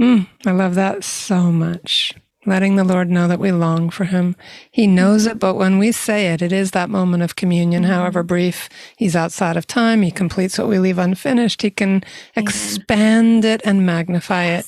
Mm, 0.00 0.28
I 0.44 0.50
love 0.50 0.74
that 0.74 1.04
so 1.04 1.52
much 1.52 2.14
letting 2.46 2.76
the 2.76 2.84
Lord 2.84 3.10
know 3.10 3.28
that 3.28 3.40
we 3.40 3.52
long 3.52 3.90
for 3.90 4.04
Him. 4.04 4.36
He 4.70 4.86
knows 4.86 5.26
it, 5.26 5.38
but 5.38 5.54
when 5.54 5.78
we 5.78 5.92
say 5.92 6.32
it, 6.32 6.40
it 6.40 6.52
is 6.52 6.70
that 6.70 6.88
moment 6.88 7.22
of 7.22 7.36
communion, 7.36 7.82
mm-hmm. 7.82 7.92
however 7.92 8.22
brief. 8.22 8.68
He's 8.96 9.16
outside 9.16 9.56
of 9.56 9.66
time. 9.66 10.02
He 10.02 10.10
completes 10.10 10.58
what 10.58 10.68
we 10.68 10.78
leave 10.78 10.98
unfinished. 10.98 11.62
He 11.62 11.70
can 11.70 12.04
expand 12.34 13.44
it 13.44 13.60
and 13.64 13.84
magnify 13.84 14.44
it. 14.44 14.66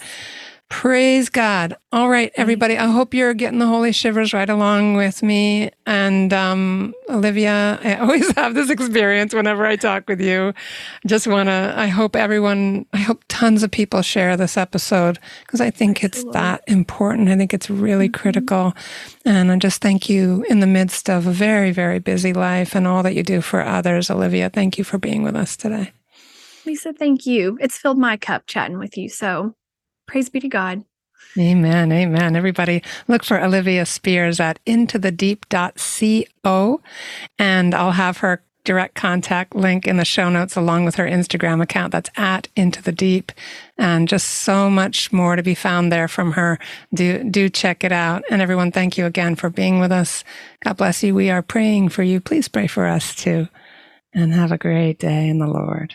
Praise 0.69 1.31
God. 1.31 1.77
All 1.93 2.11
right, 2.11 2.31
everybody. 2.37 2.77
I 2.77 2.87
hope 2.89 3.15
you're 3.15 3.33
getting 3.33 3.59
the 3.59 3.67
holy 3.67 3.91
shivers 3.91 4.35
right 4.35 4.49
along 4.51 4.97
with 4.97 5.23
me. 5.23 5.71
And 5.87 6.31
um, 6.35 6.95
Olivia, 7.09 7.81
I 7.83 7.95
always 8.01 8.31
have 8.37 8.55
this 8.55 8.69
experience 8.69 9.33
whenever 9.33 9.65
I 9.65 9.77
talk 9.77 10.07
with 10.09 10.21
you. 10.21 10.53
Just 11.07 11.27
want 11.27 11.49
to, 11.49 11.73
I 11.75 11.87
hope 11.87 12.15
everyone, 12.15 12.85
I 12.93 12.99
hope 12.99 13.25
tons 13.29 13.63
of 13.63 13.71
people 13.71 14.03
share 14.03 14.37
this 14.37 14.59
episode 14.59 15.19
because 15.47 15.63
I 15.63 15.71
think 15.71 16.05
it's 16.05 16.23
that 16.33 16.65
important. 16.67 17.31
I 17.31 17.37
think 17.37 17.55
it's 17.55 17.71
really 17.71 18.09
mm-hmm. 18.09 18.21
critical. 18.21 18.75
And 19.25 19.51
I 19.51 19.57
just 19.57 19.81
thank 19.81 20.11
you 20.11 20.45
in 20.51 20.61
the 20.61 20.67
midst 20.67 21.09
of 21.09 21.27
a 21.27 21.33
very, 21.33 21.71
very 21.71 21.99
busy 21.99 22.35
life 22.35 22.75
and 22.75 22.87
all 22.87 23.03
that 23.05 23.15
you 23.15 23.23
do 23.23 23.41
for 23.41 23.63
others. 23.63 24.11
Olivia, 24.11 24.51
thank 24.51 24.77
you 24.77 24.85
for 24.85 24.99
being 24.99 25.23
with 25.23 25.35
us 25.35 25.57
today. 25.57 25.93
Lisa, 26.67 26.93
thank 26.93 27.25
you. 27.25 27.57
It's 27.59 27.79
filled 27.79 27.97
my 27.97 28.19
cup 28.19 28.47
chatting 28.47 28.79
with 28.79 28.99
you. 28.99 29.09
So 29.09 29.55
Praise 30.09 30.29
be 30.29 30.41
to 30.41 30.49
God. 30.49 30.85
Amen. 31.39 31.93
Amen. 31.93 32.35
Everybody 32.35 32.83
look 33.07 33.23
for 33.23 33.41
Olivia 33.41 33.87
Spears 33.87 34.41
at 34.41 34.59
intothedeep.co 34.65 36.81
and 37.39 37.75
I'll 37.75 37.93
have 37.93 38.19
her 38.19 38.43
direct 38.65 38.97
contact 38.97 39.55
link 39.55 39.87
in 39.87 39.99
the 39.99 40.05
show 40.05 40.29
notes 40.29 40.57
along 40.57 40.85
with 40.85 40.97
her 40.97 41.07
Instagram 41.07 41.63
account. 41.63 41.93
That's 41.93 42.11
at 42.17 42.49
into 42.57 42.83
the 42.83 42.93
deep 42.93 43.31
and 43.79 44.09
just 44.09 44.29
so 44.29 44.69
much 44.69 45.13
more 45.13 45.37
to 45.37 45.43
be 45.43 45.55
found 45.55 45.93
there 45.93 46.09
from 46.09 46.33
her. 46.33 46.59
Do, 46.93 47.25
do 47.25 47.49
check 47.49 47.85
it 47.85 47.93
out. 47.93 48.25
And 48.31 48.43
everyone, 48.43 48.73
thank 48.73 48.99
you 48.99 49.07
again 49.07 49.37
for 49.37 49.49
being 49.49 49.79
with 49.79 49.93
us. 49.93 50.25
God 50.65 50.77
bless 50.77 51.03
you. 51.03 51.15
We 51.15 51.31
are 51.31 51.43
praying 51.43 51.91
for 51.91 52.03
you. 52.03 52.21
Please 52.21 52.49
pray 52.49 52.67
for 52.67 52.87
us 52.87 53.15
too 53.15 53.49
and 54.13 54.33
have 54.33 54.53
a 54.53 54.59
great 54.59 54.99
day 54.99 55.29
in 55.29 55.39
the 55.39 55.47
Lord. 55.47 55.95